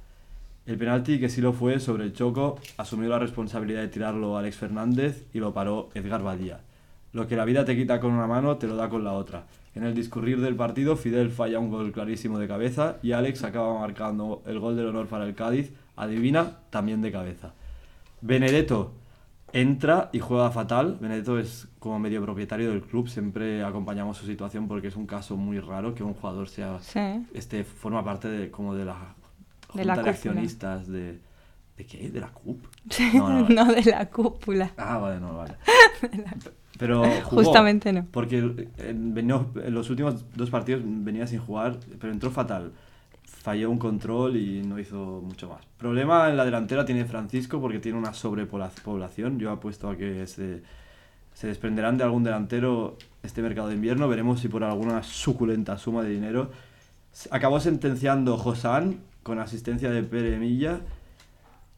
El 0.65 0.77
penalti, 0.77 1.19
que 1.19 1.29
sí 1.29 1.41
lo 1.41 1.53
fue, 1.53 1.79
sobre 1.79 2.03
el 2.05 2.13
Choco, 2.13 2.59
asumió 2.77 3.07
la 3.09 3.19
responsabilidad 3.19 3.81
de 3.81 3.87
tirarlo 3.87 4.37
Alex 4.37 4.55
Fernández 4.57 5.25
y 5.33 5.39
lo 5.39 5.53
paró 5.53 5.89
Edgar 5.93 6.23
Badía. 6.23 6.59
Lo 7.13 7.27
que 7.27 7.35
la 7.35 7.45
vida 7.45 7.65
te 7.65 7.75
quita 7.75 7.99
con 7.99 8.11
una 8.11 8.27
mano, 8.27 8.57
te 8.57 8.67
lo 8.67 8.75
da 8.75 8.89
con 8.89 9.03
la 9.03 9.13
otra. 9.13 9.45
En 9.75 9.83
el 9.83 9.93
discurrir 9.93 10.41
del 10.41 10.55
partido, 10.55 10.95
Fidel 10.95 11.29
falla 11.29 11.59
un 11.59 11.69
gol 11.69 11.91
clarísimo 11.91 12.39
de 12.39 12.47
cabeza 12.47 12.97
y 13.03 13.11
Alex 13.11 13.43
acaba 13.43 13.79
marcando 13.79 14.41
el 14.45 14.59
gol 14.59 14.75
del 14.75 14.87
honor 14.87 15.07
para 15.07 15.25
el 15.25 15.35
Cádiz, 15.35 15.71
adivina, 15.95 16.57
también 16.69 17.01
de 17.01 17.11
cabeza. 17.11 17.53
Benedetto 18.21 18.93
entra 19.53 20.09
y 20.11 20.19
juega 20.19 20.51
fatal. 20.51 20.97
Benedetto 20.99 21.39
es 21.39 21.67
como 21.79 21.99
medio 21.99 22.21
propietario 22.23 22.71
del 22.71 22.81
club, 22.81 23.07
siempre 23.07 23.63
acompañamos 23.63 24.17
su 24.17 24.25
situación 24.25 24.67
porque 24.67 24.87
es 24.87 24.95
un 24.95 25.05
caso 25.05 25.37
muy 25.37 25.59
raro 25.59 25.95
que 25.95 26.03
un 26.03 26.13
jugador 26.13 26.49
sea 26.49 26.79
Sí. 26.81 27.25
este 27.33 27.63
forma 27.63 28.03
parte 28.03 28.27
de 28.27 28.51
como 28.51 28.75
de 28.75 28.85
la 28.85 28.93
De 29.73 29.83
junta 29.83 29.95
la 29.95 30.03
de, 30.03 30.09
accionistas 30.09 30.87
de 30.87 31.19
¿de 31.79 31.85
qué? 31.85 32.09
¿De 32.11 32.19
la 32.19 32.27
CUP? 32.27 32.63
No, 33.15 33.29
No, 33.41 33.49
no. 33.65 33.73
de 33.73 33.83
la 33.85 34.05
cúpula. 34.09 34.71
Ah, 34.77 34.97
vale, 34.99 35.19
no, 35.21 35.35
vale. 35.37 35.55
Pero 36.77 37.03
jugó, 37.23 37.43
Justamente 37.43 37.91
no. 37.91 38.05
Porque 38.11 38.37
en, 38.77 39.13
venía- 39.13 39.45
en 39.63 39.73
los 39.73 39.89
últimos 39.89 40.23
dos 40.35 40.49
partidos 40.49 40.81
venía 40.85 41.25
sin 41.27 41.39
jugar, 41.39 41.77
pero 41.99 42.13
entró 42.13 42.29
fatal. 42.31 42.71
Falló 43.23 43.69
un 43.71 43.77
control 43.79 44.35
y 44.37 44.61
no 44.63 44.77
hizo 44.79 45.21
mucho 45.25 45.49
más. 45.49 45.65
Problema 45.77 46.29
en 46.29 46.37
la 46.37 46.45
delantera 46.45 46.85
tiene 46.85 47.05
Francisco 47.05 47.59
porque 47.61 47.79
tiene 47.79 47.97
una 47.97 48.13
sobrepoblación. 48.13 49.39
Yo 49.39 49.51
apuesto 49.51 49.89
a 49.89 49.95
que 49.97 50.27
se, 50.27 50.61
se 51.33 51.47
desprenderán 51.47 51.97
de 51.97 52.03
algún 52.03 52.23
delantero 52.23 52.97
este 53.23 53.41
mercado 53.41 53.69
de 53.69 53.75
invierno. 53.75 54.07
Veremos 54.09 54.41
si 54.41 54.47
por 54.49 54.63
alguna 54.63 55.03
suculenta 55.03 55.77
suma 55.77 56.03
de 56.03 56.09
dinero. 56.09 56.51
Acabó 57.31 57.59
sentenciando 57.59 58.37
Josán 58.37 58.99
con 59.23 59.39
asistencia 59.39 59.89
de 59.91 60.03
Pere 60.03 60.37
Milla. 60.37 60.81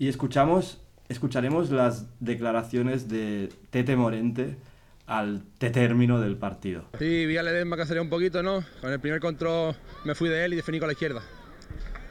Y 0.01 0.07
escuchamos 0.07 0.79
escucharemos 1.09 1.69
las 1.69 2.07
declaraciones 2.19 3.07
de 3.07 3.49
Tete 3.69 3.95
Morente 3.95 4.55
al 5.05 5.43
término 5.59 6.19
del 6.19 6.37
partido. 6.37 6.85
Sí, 6.97 7.27
vi 7.27 7.37
a 7.37 7.43
Ledesma 7.43 7.77
que 7.77 7.99
un 7.99 8.09
poquito, 8.09 8.41
¿no? 8.41 8.63
Con 8.81 8.91
el 8.91 8.99
primer 8.99 9.19
control 9.19 9.75
me 10.03 10.15
fui 10.15 10.27
de 10.27 10.43
él 10.43 10.53
y 10.53 10.55
definí 10.55 10.79
con 10.79 10.87
la 10.87 10.93
izquierda. 10.93 11.21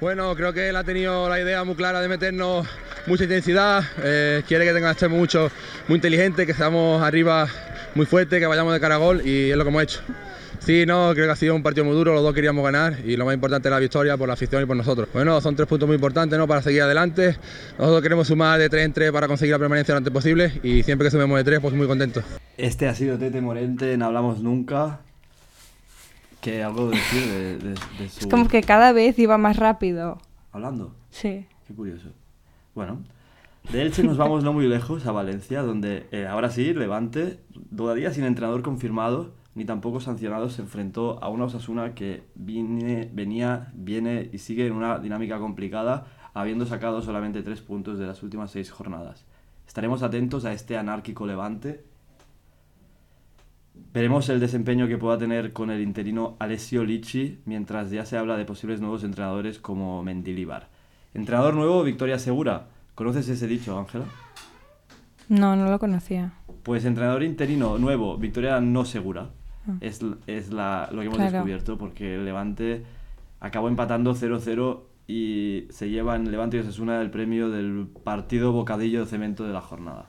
Bueno, 0.01 0.37
creo 0.37 0.53
que 0.53 0.69
él 0.69 0.77
ha 0.77 0.85
tenido 0.85 1.29
la 1.29 1.41
idea 1.41 1.65
muy 1.65 1.75
clara 1.75 2.01
de 2.01 2.07
meternos 2.07 2.65
mucha 3.09 3.25
intensidad, 3.25 3.83
eh, 4.05 4.45
quiere 4.47 4.67
que 4.67 4.73
tenga 4.73 4.93
extremo 4.93 5.17
mucho, 5.17 5.51
muy 5.89 5.97
inteligente, 5.97 6.47
que 6.47 6.55
seamos 6.55 7.03
arriba 7.03 7.49
muy 7.97 8.07
fuerte, 8.07 8.39
que 8.39 8.47
vayamos 8.47 8.73
de 8.73 8.79
cara 8.79 8.95
a 8.95 8.99
gol 8.99 9.27
y 9.27 9.51
es 9.51 9.57
lo 9.57 9.65
que 9.65 9.71
hemos 9.71 9.83
hecho. 9.83 10.01
Sí, 10.61 10.85
no, 10.87 11.11
creo 11.15 11.27
que 11.27 11.33
ha 11.33 11.37
sido 11.37 11.55
un 11.55 11.63
partido 11.63 11.85
muy 11.85 11.95
duro, 11.95 12.13
los 12.15 12.23
dos 12.23 12.35
queríamos 12.35 12.63
ganar 12.63 12.99
y 13.05 13.17
lo 13.17 13.25
más 13.25 13.35
importante 13.35 13.69
es 13.69 13.73
la 13.73 13.79
victoria 13.79 14.17
por 14.17 14.29
la 14.29 14.35
afición 14.35 14.63
y 14.63 14.67
por 14.67 14.77
nosotros. 14.77 15.09
Bueno, 15.13 15.41
son 15.41 15.57
tres 15.57 15.67
puntos 15.67 15.87
muy 15.87 15.95
importantes 15.97 16.39
¿no? 16.39 16.47
para 16.47 16.61
seguir 16.63 16.83
adelante. 16.83 17.37
Nosotros 17.79 18.03
queremos 18.03 18.29
sumar 18.29 18.59
de 18.61 18.69
tres 18.69 18.85
en 18.85 18.93
tres 18.93 19.11
para 19.11 19.27
conseguir 19.27 19.53
la 19.53 19.59
permanencia 19.59 19.95
lo 19.95 19.99
antes 19.99 20.13
posible 20.13 20.53
y 20.63 20.83
siempre 20.83 21.07
que 21.07 21.11
sumemos 21.13 21.39
de 21.39 21.45
tres, 21.45 21.61
pues 21.61 21.75
muy 21.75 21.87
contentos. 21.87 22.25
Este 22.59 22.87
ha 22.89 22.95
sido 22.95 23.19
Tete 23.19 23.41
Morente 23.41 23.93
en 23.95 24.03
Hablamos 24.03 24.43
Nunca. 24.43 25.01
¿Qué 26.41 26.63
algo 26.63 26.91
decir 26.91 27.27
de, 27.27 27.59
de- 27.59 27.75
de 27.99 28.09
su... 28.09 28.21
Es 28.21 28.27
como 28.27 28.49
que 28.49 28.63
cada 28.63 28.93
vez 28.93 29.19
iba 29.19 29.37
más 29.39 29.57
rápido. 29.57 30.19
Hablando. 30.53 30.95
Sí. 31.11 31.47
Qué 31.67 31.75
curioso. 31.75 32.09
Bueno, 32.75 33.03
de 33.73 33.83
Elche 33.83 34.03
nos 34.03 34.17
vamos 34.17 34.43
no 34.45 34.53
muy 34.53 34.67
lejos, 34.67 35.07
a 35.07 35.13
Valencia, 35.13 35.63
donde 35.63 36.07
eh, 36.13 36.27
ahora 36.27 36.51
sí, 36.51 36.73
Levante, 36.73 37.41
todavía 37.77 38.13
sin 38.13 38.25
entrenador 38.25 38.63
confirmado, 38.63 39.35
ni 39.55 39.65
tampoco 39.65 40.01
sancionado, 40.01 40.49
se 40.49 40.63
enfrentó 40.63 41.23
a 41.23 41.29
una 41.29 41.45
Osasuna 41.45 41.95
que 41.95 42.25
viene, 42.35 43.11
venía, 43.13 43.73
viene 43.75 44.31
y 44.33 44.39
sigue 44.39 44.67
en 44.67 44.73
una 44.73 44.99
dinámica 44.99 45.39
complicada, 45.39 46.07
habiendo 46.35 46.67
sacado 46.67 47.03
solamente 47.03 47.43
tres 47.43 47.61
puntos 47.61 47.99
de 47.99 48.07
las 48.07 48.23
últimas 48.23 48.51
seis 48.51 48.71
jornadas. 48.71 49.27
Estaremos 49.67 50.03
atentos 50.03 50.45
a 50.45 50.53
este 50.53 50.77
anárquico 50.77 51.27
Levante. 51.27 51.85
Veremos 53.93 54.29
el 54.29 54.39
desempeño 54.39 54.87
que 54.87 54.99
pueda 54.99 55.19
tener 55.19 55.53
con 55.53 55.71
el 55.71 55.81
interino 55.81 56.37
Alessio 56.39 56.85
Licci, 56.85 57.41
mientras 57.45 57.91
ya 57.91 58.05
se 58.05 58.17
habla 58.17 58.37
de 58.37 58.45
posibles 58.45 58.81
nuevos 58.81 59.05
entrenadores 59.05 59.59
como 59.59 60.03
Mendilibar. 60.03 60.69
Entrenador 61.13 61.55
nuevo, 61.55 61.83
victoria 61.83 62.19
segura. 62.19 62.69
¿Conoces 62.95 63.29
ese 63.29 63.47
dicho, 63.49 63.79
Ángela? 63.79 64.05
No, 65.29 65.57
no 65.57 65.71
lo 65.71 65.79
conocía. 65.79 66.35
Pues 66.63 66.85
entrenador 66.85 67.23
interino 67.23 67.79
nuevo, 67.79 68.17
victoria 68.17 68.61
no 68.61 68.85
segura. 68.85 69.31
Es, 69.81 70.01
es 70.27 70.51
la- 70.53 70.89
lo 70.93 71.01
que 71.01 71.07
hemos 71.07 71.19
Claro. 71.19 71.33
descubierto, 71.33 71.79
porque 71.79 72.15
el 72.17 72.25
Levante 72.25 72.85
acabó 73.41 73.69
empatando 73.69 74.15
0-0 74.15 74.81
y 75.07 75.67
se 75.71 75.91
llevan 75.91 76.31
Levante 76.31 76.57
y 76.57 76.61
Osasuna 76.61 77.01
el 77.01 77.11
premio 77.11 77.51
del 77.51 77.89
partido 78.05 78.53
bocadillo 78.53 79.01
de 79.01 79.07
cemento 79.07 79.45
de 79.47 79.53
la 79.53 79.61
jornada. 79.61 80.07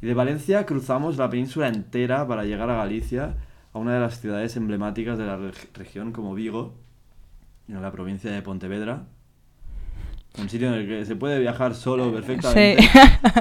Y 0.00 0.06
de 0.06 0.14
Valencia 0.14 0.64
cruzamos 0.66 1.16
la 1.16 1.28
península 1.28 1.68
entera 1.68 2.26
para 2.28 2.44
llegar 2.44 2.70
a 2.70 2.76
Galicia, 2.76 3.34
a 3.72 3.78
una 3.78 3.94
de 3.94 4.00
las 4.00 4.20
ciudades 4.20 4.56
emblemáticas 4.56 5.18
de 5.18 5.26
la 5.26 5.36
reg- 5.38 5.68
región 5.74 6.12
como 6.12 6.34
Vigo, 6.34 6.74
en 7.68 7.82
la 7.82 7.90
provincia 7.92 8.30
de 8.30 8.40
Pontevedra. 8.42 9.04
Un 10.40 10.48
sitio 10.48 10.68
en 10.68 10.74
el 10.74 10.86
que 10.86 11.04
se 11.04 11.16
puede 11.16 11.40
viajar 11.40 11.74
solo 11.74 12.12
perfectamente, 12.12 12.88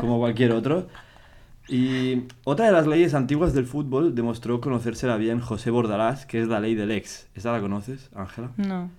como 0.01 0.17
cualquier 0.19 0.51
otro. 0.53 0.87
Y 1.69 2.23
otra 2.45 2.65
de 2.67 2.71
las 2.71 2.87
leyes 2.87 3.13
antiguas 3.13 3.53
del 3.53 3.65
fútbol 3.65 4.15
demostró 4.15 4.61
conocérsela 4.61 5.17
bien 5.17 5.39
José 5.41 5.69
Bordalás, 5.69 6.25
que 6.25 6.41
es 6.41 6.47
la 6.47 6.59
ley 6.59 6.75
del 6.75 6.91
ex. 6.91 7.27
¿Esa 7.35 7.51
la 7.51 7.59
conoces, 7.59 8.09
Ángela? 8.15 8.51
No. 8.57 8.89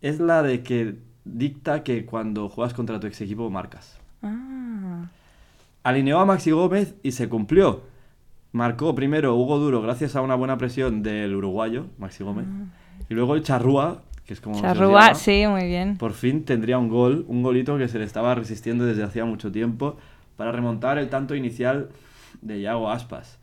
Es 0.00 0.20
la 0.20 0.42
de 0.44 0.62
que 0.62 0.94
dicta 1.24 1.82
que 1.82 2.06
cuando 2.06 2.48
juegas 2.48 2.72
contra 2.74 3.00
tu 3.00 3.08
ex 3.08 3.20
equipo 3.20 3.50
marcas. 3.50 3.98
Ah. 4.22 5.06
Alineó 5.82 6.20
a 6.20 6.24
Maxi 6.26 6.52
Gómez 6.52 6.94
y 7.02 7.12
se 7.12 7.28
cumplió. 7.28 7.82
Marcó 8.52 8.94
primero 8.94 9.34
Hugo 9.36 9.58
Duro 9.58 9.82
gracias 9.82 10.14
a 10.16 10.20
una 10.22 10.34
buena 10.34 10.56
presión 10.56 11.02
del 11.02 11.34
uruguayo, 11.34 11.86
Maxi 11.98 12.22
Gómez. 12.24 12.46
Y 13.08 13.14
luego 13.14 13.34
el 13.34 13.42
Charrúa, 13.42 14.02
que 14.24 14.34
es 14.34 14.40
como 14.40 14.56
Ah. 14.58 14.62
Charrúa, 14.62 15.00
llama, 15.02 15.14
sí, 15.14 15.44
muy 15.48 15.66
bien. 15.66 15.96
por 15.98 16.12
fin 16.12 16.44
tendría 16.44 16.78
un 16.78 16.88
gol, 16.88 17.24
un 17.28 17.42
golito 17.42 17.76
que 17.76 17.88
se 17.88 17.98
le 17.98 18.04
estaba 18.04 18.34
resistiendo 18.36 18.84
desde 18.86 19.02
hacía 19.02 19.24
mucho 19.24 19.50
tiempo 19.52 19.96
para 20.38 20.52
remontar 20.52 20.98
el 20.98 21.10
tanto 21.10 21.34
inicial 21.34 21.90
de 22.42 22.60
Iago 22.60 22.90
Aspas, 22.90 23.40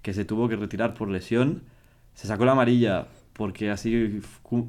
que 0.00 0.14
se 0.14 0.24
tuvo 0.24 0.48
que 0.48 0.56
retirar 0.56 0.94
por 0.94 1.10
lesión. 1.10 1.62
Se 2.14 2.26
sacó 2.26 2.46
la 2.46 2.52
amarilla 2.52 3.06
porque 3.34 3.70
así 3.70 4.22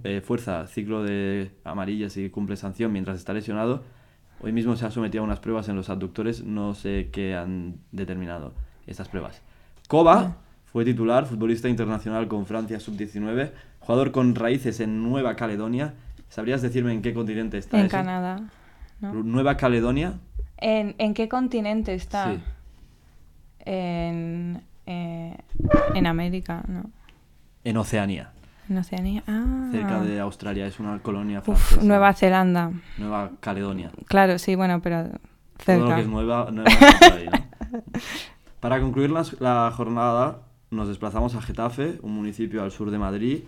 eh, 0.03 0.21
fuerza 0.21 0.67
ciclo 0.67 1.03
de 1.03 1.51
amarillas 1.63 2.17
y 2.17 2.29
cumple 2.29 2.57
sanción 2.57 2.91
mientras 2.91 3.17
está 3.17 3.33
lesionado. 3.33 3.83
Hoy 4.41 4.51
mismo 4.51 4.75
se 4.75 4.85
ha 4.85 4.91
sometido 4.91 5.23
a 5.23 5.25
unas 5.25 5.39
pruebas 5.39 5.69
en 5.69 5.77
los 5.77 5.89
abductores, 5.89 6.43
no 6.43 6.73
sé 6.73 7.09
qué 7.13 7.37
han 7.37 7.77
determinado 7.93 8.53
estas 8.85 9.07
pruebas. 9.07 9.41
Koba 9.87 10.35
fue 10.65 10.83
titular, 10.83 11.27
futbolista 11.27 11.69
internacional 11.69 12.27
con 12.27 12.45
Francia 12.45 12.77
sub-19, 12.81 13.51
jugador 13.79 14.11
con 14.11 14.35
raíces 14.35 14.81
en 14.81 15.01
Nueva 15.01 15.37
Caledonia. 15.37 15.93
¿Sabrías 16.27 16.61
decirme 16.61 16.91
en 16.91 17.01
qué 17.01 17.13
continente 17.13 17.57
está 17.57 17.79
En 17.79 17.85
eso? 17.85 17.95
Canadá. 17.95 18.49
¿no? 18.99 19.13
Nueva 19.13 19.55
Caledonia. 19.55 20.19
¿En, 20.61 20.95
en 20.97 21.13
qué 21.13 21.29
continente 21.29 21.93
está? 21.93 22.33
Sí. 22.33 22.41
En, 23.65 24.61
eh, 24.85 25.37
en 25.93 26.07
América, 26.07 26.63
¿no? 26.67 26.89
En 27.63 27.77
Oceanía, 27.77 28.31
En 28.69 28.77
Oceanía. 28.77 29.23
Ah. 29.27 29.69
cerca 29.71 30.01
de 30.01 30.19
Australia, 30.19 30.65
es 30.67 30.79
una 30.79 30.99
colonia 30.99 31.39
Uf, 31.39 31.45
francesa. 31.57 31.81
Nueva 31.83 32.13
Zelanda. 32.13 32.71
Nueva 32.97 33.31
Caledonia. 33.39 33.91
Claro, 34.07 34.39
sí, 34.39 34.55
bueno, 34.55 34.81
pero 34.81 35.03
Todo 35.03 35.77
lo 35.77 35.81
cerca. 35.87 35.95
que 35.95 36.01
es 36.01 36.07
nueva, 36.07 36.49
nueva. 36.51 36.69
Para 38.59 38.79
concluir 38.81 39.09
la, 39.11 39.23
la 39.39 39.71
jornada, 39.75 40.41
nos 40.71 40.87
desplazamos 40.87 41.35
a 41.35 41.41
Getafe, 41.41 41.99
un 42.01 42.13
municipio 42.13 42.63
al 42.63 42.71
sur 42.71 42.91
de 42.91 42.97
Madrid. 42.97 43.43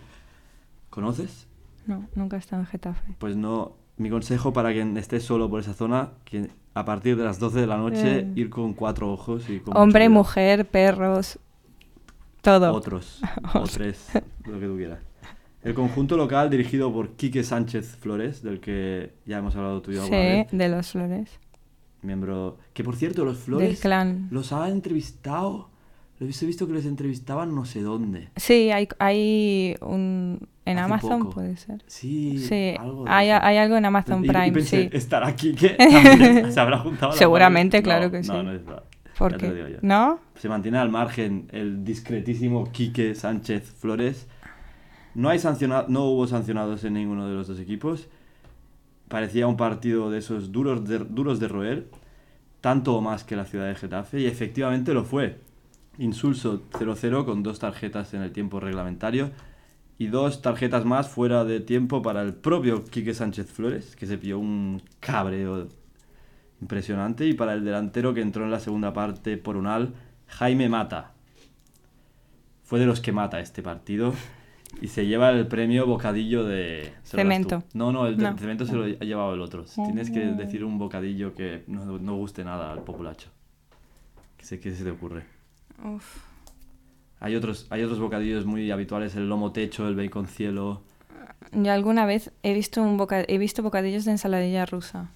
¿Conoces? 0.90 1.46
No, 1.86 2.06
nunca 2.14 2.36
he 2.36 2.38
estado 2.38 2.62
en 2.62 2.66
Getafe. 2.66 3.14
Pues 3.18 3.36
no. 3.36 3.72
Mi 3.96 4.10
consejo 4.10 4.52
para 4.52 4.72
quien 4.72 4.96
esté 4.96 5.20
solo 5.20 5.48
por 5.50 5.60
esa 5.60 5.74
zona, 5.74 6.10
que 6.24 6.48
a 6.74 6.84
partir 6.84 7.16
de 7.16 7.24
las 7.24 7.38
12 7.38 7.60
de 7.60 7.66
la 7.66 7.76
noche 7.76 8.20
Eh. 8.20 8.32
ir 8.36 8.50
con 8.50 8.72
cuatro 8.74 9.12
ojos 9.12 9.48
y 9.50 9.60
con 9.60 9.76
Hombre, 9.76 10.08
mujer, 10.08 10.66
perros, 10.66 11.38
todo. 12.40 12.72
Otros, 12.72 13.20
o 13.54 13.64
tres, 13.64 14.08
lo 14.46 14.58
que 14.58 14.66
tú 14.66 14.76
quieras. 14.76 14.98
El 15.62 15.74
conjunto 15.74 16.16
local 16.16 16.50
dirigido 16.50 16.92
por 16.92 17.10
Quique 17.10 17.44
Sánchez 17.44 17.96
Flores, 17.96 18.42
del 18.42 18.58
que 18.60 19.12
ya 19.26 19.38
hemos 19.38 19.54
hablado 19.54 19.80
tú 19.82 19.92
y 19.92 19.94
yo 19.94 20.02
alguna 20.02 20.20
Sí, 20.20 20.26
vez, 20.26 20.46
de 20.50 20.68
los 20.68 20.90
flores. 20.90 21.30
miembro... 22.02 22.58
Que 22.72 22.82
por 22.82 22.96
cierto, 22.96 23.24
los 23.24 23.38
Flores 23.38 23.68
Del 23.68 23.78
clan. 23.78 24.28
los 24.32 24.52
ha 24.52 24.68
entrevistado... 24.68 25.68
He 26.22 26.46
visto 26.46 26.66
que 26.66 26.72
les 26.72 26.86
entrevistaban 26.86 27.54
no 27.54 27.64
sé 27.64 27.82
dónde. 27.82 28.28
Sí, 28.36 28.70
hay, 28.70 28.88
hay 28.98 29.74
un... 29.80 30.48
En 30.64 30.78
Hace 30.78 30.84
Amazon 30.92 31.18
poco. 31.24 31.30
puede 31.34 31.56
ser. 31.56 31.82
Sí, 31.88 32.38
Sí, 32.38 32.76
algo 32.78 33.04
hay, 33.08 33.30
hay 33.30 33.56
algo 33.56 33.76
en 33.76 33.84
Amazon 33.84 34.22
Y- 34.22 34.26
y 34.26 34.28
Prime, 34.28 34.52
pensé, 34.52 34.82
sí. 34.84 34.90
¿estará 34.96 35.34
Quique? 35.34 35.70
también? 35.78 36.52
¿Se 36.52 36.60
habrá 36.60 36.78
juntado? 36.78 37.10
la 37.12 37.18
Seguramente, 37.18 37.82
claro 37.82 38.04
No, 38.06 38.10
que 38.12 38.22
sí. 38.22 38.28
No, 38.30 38.42
no 38.44 38.52
es 38.52 38.64
verdad. 38.64 38.84
¿Por 39.18 39.36
qué? 39.36 39.78
Se 40.36 40.48
mantiene 40.48 40.78
al 40.78 40.88
margen 40.90 41.48
el 41.52 41.84
discretísimo 41.84 42.70
Quique 42.70 43.14
Sánchez 43.16 43.72
Flores. 43.78 44.28
No, 45.14 45.28
hay 45.30 45.38
sanciona- 45.40 45.84
no 45.88 46.04
hubo 46.04 46.26
sancionados 46.28 46.84
en 46.84 46.94
ninguno 46.94 47.26
de 47.28 47.34
los 47.34 47.48
dos 47.48 47.58
equipos. 47.58 48.08
Parecía 49.08 49.46
un 49.48 49.56
partido 49.56 50.10
de 50.10 50.18
esos 50.18 50.52
duros 50.52 50.86
de, 50.88 50.98
duros 51.00 51.40
de 51.40 51.48
roer, 51.48 51.88
tanto 52.60 52.94
o 52.96 53.00
más 53.00 53.24
que 53.24 53.34
la 53.36 53.44
ciudad 53.44 53.66
de 53.66 53.74
Getafe, 53.74 54.20
y 54.20 54.26
efectivamente 54.26 54.94
lo 54.94 55.04
fue. 55.04 55.40
Insulso 55.98 56.62
0-0 56.72 57.24
con 57.24 57.42
dos 57.42 57.58
tarjetas 57.58 58.14
en 58.14 58.22
el 58.22 58.32
tiempo 58.32 58.60
reglamentario 58.60 59.30
y 59.98 60.06
dos 60.06 60.42
tarjetas 60.42 60.84
más 60.84 61.08
fuera 61.08 61.44
de 61.44 61.60
tiempo 61.60 62.02
para 62.02 62.22
el 62.22 62.34
propio 62.34 62.84
Quique 62.84 63.14
Sánchez 63.14 63.46
Flores, 63.50 63.94
que 63.94 64.06
se 64.06 64.18
pilló 64.18 64.38
un 64.38 64.82
cabreo 65.00 65.68
impresionante, 66.60 67.26
y 67.26 67.34
para 67.34 67.54
el 67.54 67.64
delantero 67.64 68.14
que 68.14 68.20
entró 68.22 68.44
en 68.44 68.50
la 68.50 68.60
segunda 68.60 68.92
parte 68.92 69.36
por 69.36 69.56
unal, 69.56 69.94
Jaime 70.26 70.68
Mata. 70.68 71.12
Fue 72.64 72.80
de 72.80 72.86
los 72.86 73.00
que 73.00 73.12
mata 73.12 73.40
este 73.40 73.62
partido 73.62 74.14
y 74.80 74.88
se 74.88 75.06
lleva 75.06 75.30
el 75.30 75.46
premio 75.46 75.86
bocadillo 75.86 76.44
de... 76.44 76.94
Cemento. 77.04 77.62
No, 77.74 77.92
no, 77.92 78.06
el 78.06 78.16
de 78.16 78.22
No. 78.24 78.38
cemento 78.38 78.64
se 78.64 78.74
lo 78.74 78.84
ha 78.84 79.04
llevado 79.04 79.34
el 79.34 79.40
otro. 79.42 79.64
Tienes 79.64 80.10
que 80.10 80.20
decir 80.20 80.64
un 80.64 80.78
bocadillo 80.78 81.34
que 81.34 81.64
no, 81.66 81.98
no 81.98 82.16
guste 82.16 82.44
nada 82.44 82.72
al 82.72 82.82
populacho. 82.82 83.28
¿Qué 84.38 84.46
sé 84.46 84.58
qué 84.58 84.74
se 84.74 84.84
te 84.84 84.90
ocurre? 84.90 85.24
Uf. 85.84 86.18
Hay 87.20 87.36
otros, 87.36 87.66
hay 87.70 87.82
otros 87.84 88.00
bocadillos 88.00 88.46
muy 88.46 88.70
habituales, 88.70 89.14
el 89.16 89.28
lomo 89.28 89.52
techo, 89.52 89.86
el 89.88 89.94
bacon 89.94 90.26
cielo. 90.26 90.82
Yo 91.52 91.72
alguna 91.72 92.04
vez 92.06 92.32
he 92.42 92.52
visto, 92.54 92.82
un 92.82 92.96
boca... 92.96 93.22
he 93.26 93.38
visto 93.38 93.62
bocadillos 93.62 94.04
de 94.04 94.12
ensaladilla 94.12 94.66
rusa. 94.66 95.10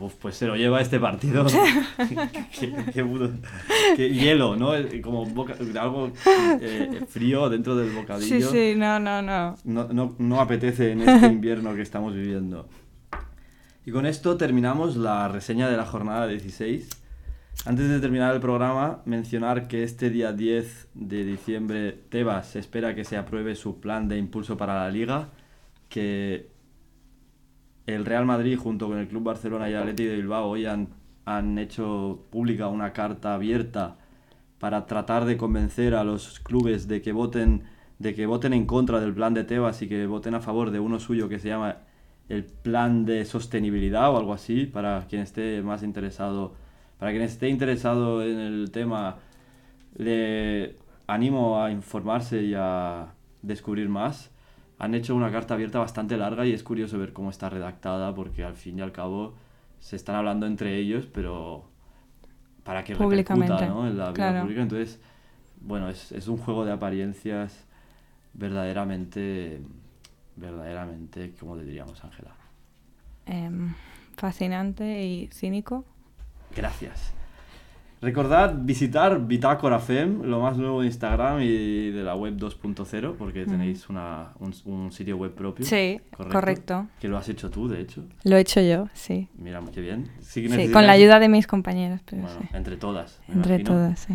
Uf, 0.00 0.14
pues 0.14 0.36
se 0.36 0.46
lo 0.48 0.56
lleva 0.56 0.80
este 0.80 0.98
partido. 0.98 1.46
qué, 2.58 2.74
qué 2.92 3.04
puto- 3.04 3.30
qué 3.94 4.10
hielo, 4.12 4.56
¿no? 4.56 4.72
Como 5.02 5.24
boca- 5.26 5.54
algo 5.80 6.10
eh, 6.60 7.04
frío 7.08 7.48
dentro 7.48 7.76
del 7.76 7.90
Sí, 7.90 7.94
bocadillo. 7.96 8.50
sí, 8.50 8.74
no, 8.76 8.98
no, 8.98 9.22
no. 9.22 9.54
No, 9.64 9.84
no, 9.92 10.16
no 10.18 10.40
apetece 10.40 10.90
en 10.92 11.02
este 11.08 11.26
invierno 11.26 11.74
que 11.76 11.82
estamos 11.82 12.14
viviendo. 12.14 12.68
Y 13.84 13.92
con 13.92 14.06
esto 14.06 14.36
terminamos 14.36 14.96
la 14.96 15.28
reseña 15.28 15.68
de 15.68 15.76
la 15.76 15.86
jornada 15.86 16.26
16. 16.26 16.88
Antes 17.64 17.88
de 17.88 17.98
terminar 17.98 18.34
el 18.34 18.40
programa, 18.40 19.02
mencionar 19.06 19.66
que 19.66 19.82
este 19.82 20.10
día 20.10 20.32
10 20.32 20.88
de 20.94 21.24
diciembre 21.24 21.92
Tebas 22.10 22.54
espera 22.54 22.94
que 22.94 23.04
se 23.04 23.16
apruebe 23.16 23.56
su 23.56 23.80
plan 23.80 24.08
de 24.08 24.18
impulso 24.18 24.56
para 24.56 24.74
la 24.74 24.90
liga, 24.90 25.30
que 25.88 26.48
el 27.86 28.04
Real 28.04 28.24
Madrid 28.24 28.58
junto 28.58 28.88
con 28.88 28.98
el 28.98 29.08
Club 29.08 29.24
Barcelona 29.24 29.70
y 29.70 29.74
Atleti 29.74 30.04
de 30.04 30.16
Bilbao 30.16 30.48
hoy 30.48 30.66
han, 30.66 30.88
han 31.24 31.58
hecho 31.58 32.26
pública 32.30 32.68
una 32.68 32.92
carta 32.92 33.34
abierta 33.34 33.96
para 34.58 34.86
tratar 34.86 35.24
de 35.24 35.36
convencer 35.36 35.94
a 35.94 36.04
los 36.04 36.40
clubes 36.40 36.88
de 36.88 37.02
que 37.02 37.12
voten 37.12 37.64
de 37.98 38.14
que 38.14 38.26
voten 38.26 38.52
en 38.52 38.66
contra 38.66 39.00
del 39.00 39.14
plan 39.14 39.32
de 39.34 39.44
Tebas 39.44 39.80
y 39.82 39.88
que 39.88 40.06
voten 40.06 40.34
a 40.34 40.40
favor 40.40 40.70
de 40.70 40.80
uno 40.80 41.00
suyo 41.00 41.28
que 41.28 41.38
se 41.38 41.48
llama 41.48 41.78
el 42.28 42.44
plan 42.44 43.04
de 43.06 43.24
sostenibilidad 43.24 44.10
o 44.12 44.18
algo 44.18 44.34
así 44.34 44.66
para 44.66 45.06
quien 45.08 45.22
esté 45.22 45.62
más 45.62 45.82
interesado 45.82 46.54
para 46.98 47.10
quien 47.10 47.22
esté 47.22 47.48
interesado 47.48 48.22
en 48.22 48.38
el 48.38 48.70
tema 48.70 49.16
le 49.96 50.76
animo 51.06 51.62
a 51.62 51.70
informarse 51.70 52.42
y 52.42 52.54
a 52.54 53.08
descubrir 53.42 53.88
más 53.88 54.30
han 54.78 54.94
hecho 54.94 55.14
una 55.14 55.30
carta 55.30 55.54
abierta 55.54 55.78
bastante 55.78 56.16
larga 56.16 56.44
y 56.44 56.52
es 56.52 56.62
curioso 56.62 56.98
ver 56.98 57.12
cómo 57.12 57.30
está 57.30 57.48
redactada 57.48 58.14
porque 58.14 58.44
al 58.44 58.54
fin 58.54 58.78
y 58.78 58.82
al 58.82 58.92
cabo 58.92 59.34
se 59.80 59.96
están 59.96 60.16
hablando 60.16 60.46
entre 60.46 60.76
ellos 60.76 61.06
pero 61.06 61.64
para 62.64 62.84
que 62.84 62.94
repercuta 62.94 63.66
¿no? 63.66 63.86
en 63.86 63.96
la 63.96 64.10
vida 64.10 64.14
claro. 64.14 64.40
pública 64.42 64.62
entonces 64.62 65.00
bueno 65.60 65.88
es, 65.88 66.12
es 66.12 66.28
un 66.28 66.36
juego 66.36 66.64
de 66.64 66.72
apariencias 66.72 67.66
verdaderamente 68.34 69.60
verdaderamente 70.36 71.32
como 71.38 71.56
te 71.56 71.64
diríamos 71.64 72.04
Ángela 72.04 72.36
Em, 73.26 73.74
fascinante 74.16 75.04
y 75.04 75.26
cínico. 75.32 75.84
Gracias. 76.56 77.12
Recordad 78.02 78.54
visitar 78.58 79.26
Bitácora 79.26 79.78
Fem, 79.80 80.22
lo 80.22 80.40
más 80.40 80.58
nuevo 80.58 80.82
de 80.82 80.86
Instagram 80.86 81.40
y 81.40 81.90
de 81.90 82.02
la 82.04 82.14
web 82.14 82.36
2.0, 82.36 83.14
porque 83.16 83.46
tenéis 83.46 83.88
una, 83.88 84.32
un, 84.38 84.54
un 84.66 84.92
sitio 84.92 85.16
web 85.16 85.32
propio. 85.32 85.64
Sí, 85.64 85.98
correcto. 86.14 86.86
Que 87.00 87.08
lo 87.08 87.16
has 87.16 87.28
hecho 87.30 87.50
tú, 87.50 87.68
de 87.68 87.80
hecho. 87.80 88.02
Lo 88.24 88.36
he 88.36 88.40
hecho 88.40 88.60
yo, 88.60 88.88
sí. 88.92 89.28
Mira, 89.38 89.62
muy 89.62 89.72
bien. 89.72 90.10
Sí, 90.20 90.46
Sí, 90.46 90.70
con 90.70 90.86
la 90.86 90.92
ayuda 90.92 91.18
de 91.18 91.28
mis 91.30 91.46
compañeros, 91.46 92.00
pero 92.04 92.22
Bueno, 92.22 92.38
sí. 92.42 92.48
entre 92.52 92.76
todas. 92.76 93.18
me 93.28 93.34
Entre 93.36 93.54
imagino. 93.56 93.70
todas, 93.72 93.98
sí. 94.00 94.14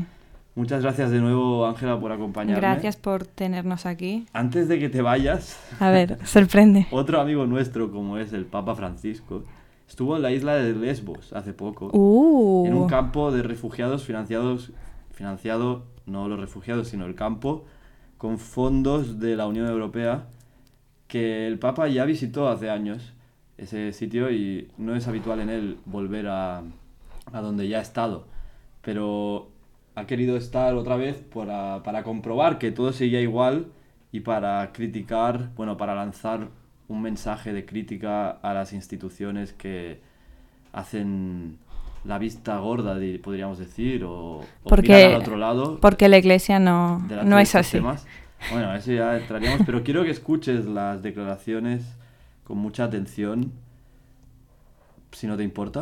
Muchas 0.54 0.84
gracias 0.84 1.10
de 1.10 1.20
nuevo, 1.20 1.66
Ángela, 1.66 2.00
por 2.00 2.12
acompañarme. 2.12 2.60
Gracias 2.62 2.98
por 2.98 3.26
tenernos 3.26 3.86
aquí. 3.88 4.26
Antes 4.32 4.68
de 4.68 4.78
que 4.80 4.89
te 4.89 5.02
vayas, 5.02 5.58
A 5.80 5.89
ver, 5.89 6.20
sorprende. 6.28 6.86
otro 6.92 7.20
amigo 7.20 7.48
nuestro, 7.48 7.92
como 7.92 8.18
es 8.20 8.32
el 8.32 8.46
Papa 8.46 8.76
Francisco, 8.76 9.44
estuvo 9.92 10.16
en 10.16 10.22
la 10.22 10.32
isla 10.32 10.56
de 10.56 10.74
Lesbos 10.74 11.34
hace 11.34 11.52
poco. 11.52 11.89
Uh, 11.92 12.66
en 12.66 12.74
un 12.76 12.88
campo 12.88 13.30
de 13.30 13.44
refugiados 13.44 14.06
financiados, 14.06 14.72
financiado 15.12 15.84
no 16.06 16.30
los 16.30 16.39
refugiados, 16.39 16.88
sino 16.88 17.06
el 17.06 17.14
campo, 17.14 17.66
con 18.18 18.39
fondos 18.39 19.20
de 19.20 19.36
la 19.36 19.48
Unión 19.48 19.68
Europea, 19.68 20.30
que 21.10 21.46
el 21.46 21.60
Papa 21.60 21.89
ya 21.89 22.06
visitó 22.06 22.48
hace 22.48 22.70
años 22.70 23.12
ese 23.58 23.92
sitio 23.92 24.32
y 24.32 24.70
no 24.78 24.96
es 24.96 25.10
habitual 25.10 25.42
en 25.42 25.50
él 25.50 25.78
volver 25.86 26.28
a, 26.30 26.64
a 27.34 27.42
donde 27.42 27.68
ya 27.68 27.80
ha 27.80 27.82
estado, 27.82 28.28
pero 28.82 29.50
ha 29.96 30.06
querido 30.08 30.38
estar 30.38 30.74
otra 30.76 30.96
vez 30.96 31.18
para, 31.18 31.84
para 31.84 32.04
comprobar 32.04 32.60
que 32.60 32.72
todo 32.72 32.94
seguía 32.94 33.20
igual 33.20 33.66
y 34.14 34.22
para 34.22 34.72
criticar, 34.72 35.50
bueno, 35.58 35.76
para 35.76 35.96
lanzar 35.96 36.48
un 36.92 37.02
mensaje 37.02 37.54
de 37.54 37.66
crítica 37.66 38.30
a 38.42 38.54
las 38.54 38.74
instituciones 38.74 39.54
que 39.54 40.00
hacen 40.74 41.58
la 42.04 42.18
vista 42.18 42.58
gorda, 42.60 42.98
di- 42.98 43.18
podríamos 43.18 43.58
decir, 43.60 44.04
o, 44.04 44.39
o 44.39 44.46
Porque- 44.64 44.94
miran 44.94 45.12
al 45.16 45.22
otro 45.22 45.38
lado. 45.38 45.80
porque 45.80 46.10
la 46.10 46.18
iglesia 46.18 46.60
no, 46.60 47.00
no 47.24 47.39
es 47.39 47.56
así. 47.56 47.78
temas. 47.78 48.06
Bueno, 48.52 48.70
a 48.72 48.78
eso 48.78 48.92
ya 48.92 49.18
entraríamos, 49.18 49.62
pero 49.66 49.84
quiero 49.84 50.04
que 50.04 50.10
escuches 50.10 50.66
las 50.66 51.02
declaraciones 51.04 51.84
con 52.44 52.58
mucha 52.58 52.84
atención, 52.86 53.52
si 55.12 55.28
no 55.28 55.38
te 55.38 55.44
importa. 55.44 55.82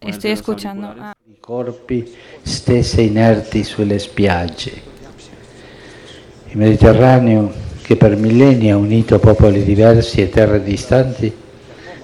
Ponerte 0.00 0.16
Estoy 0.16 0.30
escuchando. 0.32 0.94
ah, 0.98 1.12
I 1.28 1.34
corpi 1.40 2.04
stesse 2.44 3.02
inerti 3.02 3.62
sulle 3.64 3.98
spiagge. 3.98 4.72
Il 6.50 6.56
Mediterraneo, 6.58 7.52
che 7.90 7.96
per 7.96 8.14
millenni 8.14 8.70
ha 8.70 8.76
unito 8.76 9.18
popoli 9.18 9.64
diversi 9.64 10.20
e 10.20 10.28
terre 10.28 10.62
distanti, 10.62 11.32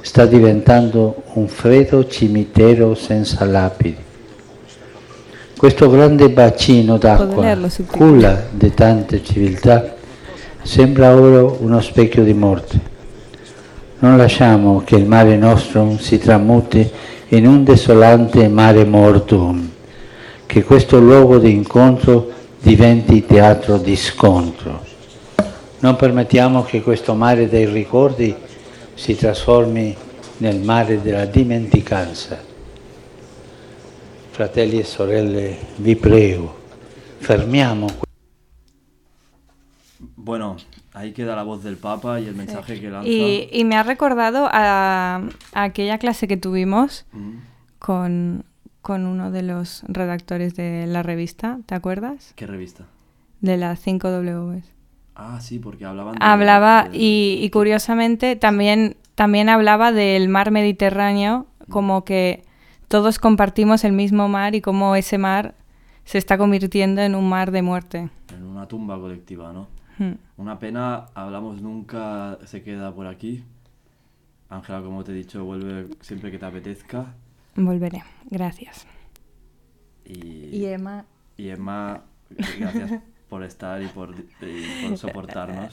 sta 0.00 0.26
diventando 0.26 1.22
un 1.34 1.46
freddo 1.46 2.08
cimitero 2.08 2.96
senza 2.96 3.44
lapidi. 3.44 3.96
Questo 5.56 5.88
grande 5.88 6.28
bacino 6.30 6.98
d'acqua, 6.98 7.56
culla 7.86 8.46
di 8.50 8.74
tante 8.74 9.22
civiltà, 9.22 9.94
sembra 10.60 11.14
ora 11.14 11.44
uno 11.44 11.80
specchio 11.80 12.24
di 12.24 12.34
morte. 12.34 12.80
Non 14.00 14.16
lasciamo 14.16 14.82
che 14.84 14.96
il 14.96 15.06
mare 15.06 15.36
nostrum 15.36 15.98
si 15.98 16.18
tramuti 16.18 16.90
in 17.28 17.46
un 17.46 17.62
desolante 17.62 18.48
mare 18.48 18.84
mortum, 18.84 19.70
che 20.46 20.64
questo 20.64 20.98
luogo 20.98 21.38
di 21.38 21.52
incontro 21.52 22.32
diventi 22.60 23.24
teatro 23.24 23.76
di 23.78 23.94
scontro. 23.94 24.85
Non 25.86 25.94
permettiamo 25.94 26.64
che 26.64 26.82
questo 26.82 27.14
mare 27.14 27.48
dei 27.48 27.64
ricordi 27.64 28.34
si 28.94 29.14
trasformi 29.14 29.96
nel 30.38 30.58
mare 30.58 31.00
della 31.00 31.26
dimenticanza. 31.26 32.42
Fratelli 34.30 34.80
e 34.80 34.84
sorelle, 34.84 35.56
vi 35.76 35.94
prego, 35.94 36.58
fermiamo 37.18 37.86
Bueno, 40.16 40.56
ahí 40.92 41.12
queda 41.12 41.36
la 41.36 41.44
voz 41.44 41.62
del 41.62 41.76
Papa 41.76 42.18
y 42.18 42.26
el 42.26 42.34
mensaje 42.34 42.80
que 42.80 42.90
lanza. 42.90 43.08
Y, 43.08 43.48
y 43.52 43.64
me 43.64 43.76
ha 43.76 43.84
recordado 43.84 44.48
a, 44.50 45.22
a 45.52 45.62
aquella 45.62 45.98
clase 45.98 46.26
que 46.26 46.36
tuvimos 46.36 47.06
Mm, 47.12 47.38
con, 47.78 48.44
con 48.82 49.06
uno 49.06 49.30
de 49.30 49.42
los 49.42 49.84
redactores 49.86 50.56
de 50.56 50.88
la 50.88 51.04
revista, 51.04 51.60
¿te 51.64 51.76
acuerdas? 51.76 52.32
¿Qué 52.34 52.48
revista? 52.48 52.86
De 53.40 53.56
las 53.56 53.78
5 53.78 54.10
W. 54.10 54.75
Ah, 55.18 55.40
sí, 55.40 55.58
porque 55.58 55.84
hablaban 55.86 56.14
de- 56.14 56.18
Hablaba 56.24 56.88
de- 56.90 56.96
y, 56.98 57.38
y 57.42 57.50
curiosamente 57.50 58.36
también, 58.36 58.96
también 59.14 59.48
hablaba 59.48 59.90
del 59.92 60.28
mar 60.28 60.50
Mediterráneo, 60.50 61.46
como 61.70 62.04
que 62.04 62.44
todos 62.88 63.18
compartimos 63.18 63.82
el 63.84 63.92
mismo 63.92 64.28
mar 64.28 64.54
y 64.54 64.60
cómo 64.60 64.94
ese 64.94 65.16
mar 65.18 65.54
se 66.04 66.18
está 66.18 66.36
convirtiendo 66.38 67.00
en 67.00 67.14
un 67.14 67.28
mar 67.28 67.50
de 67.50 67.62
muerte. 67.62 68.10
en 68.32 68.44
una 68.44 68.68
tumba 68.68 68.98
colectiva, 69.00 69.52
¿no? 69.52 69.68
Hmm. 69.98 70.12
Una 70.36 70.58
pena, 70.58 71.06
hablamos 71.14 71.62
nunca, 71.62 72.38
se 72.44 72.62
queda 72.62 72.94
por 72.94 73.06
aquí. 73.06 73.42
Ángela, 74.50 74.82
como 74.82 75.02
te 75.02 75.12
he 75.12 75.14
dicho, 75.14 75.42
vuelve 75.44 75.88
siempre 76.02 76.30
que 76.30 76.38
te 76.38 76.44
apetezca. 76.44 77.14
Volveré. 77.56 78.04
Gracias. 78.30 78.86
Y, 80.04 80.54
Y 80.56 80.66
Emma, 80.66 81.04
y 81.36 81.48
Emma, 81.48 82.02
gracias 82.60 83.00
por 83.28 83.42
estar 83.42 83.82
y 83.82 83.86
por, 83.88 84.14
y 84.40 84.88
por 84.88 84.98
soportarnos. 84.98 85.70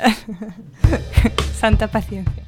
santa 1.54 1.88
paciencia. 1.88 2.43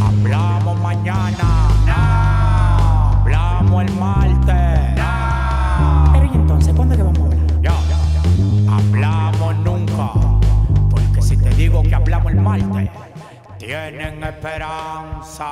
Hablamos 0.00 0.80
mañana, 0.80 1.68
no. 1.86 3.20
Hablamos 3.20 3.84
el 3.84 3.92
martes, 3.94 4.96
no. 4.96 6.12
Pero 6.12 6.24
¿y 6.26 6.34
entonces 6.34 6.74
cuándo 6.74 6.94
es 6.94 6.98
que 6.98 7.04
vamos 7.04 7.20
a 7.20 7.24
hablar? 7.24 7.62
Yo, 7.62 8.72
hablamos 8.72 9.56
nunca. 9.56 10.12
Porque 10.90 11.22
si 11.22 11.36
te 11.36 11.50
digo 11.50 11.82
que 11.82 11.94
hablamos 11.94 12.32
el 12.32 12.40
martes, 12.40 12.90
tienen 13.58 14.22
esperanza. 14.22 15.44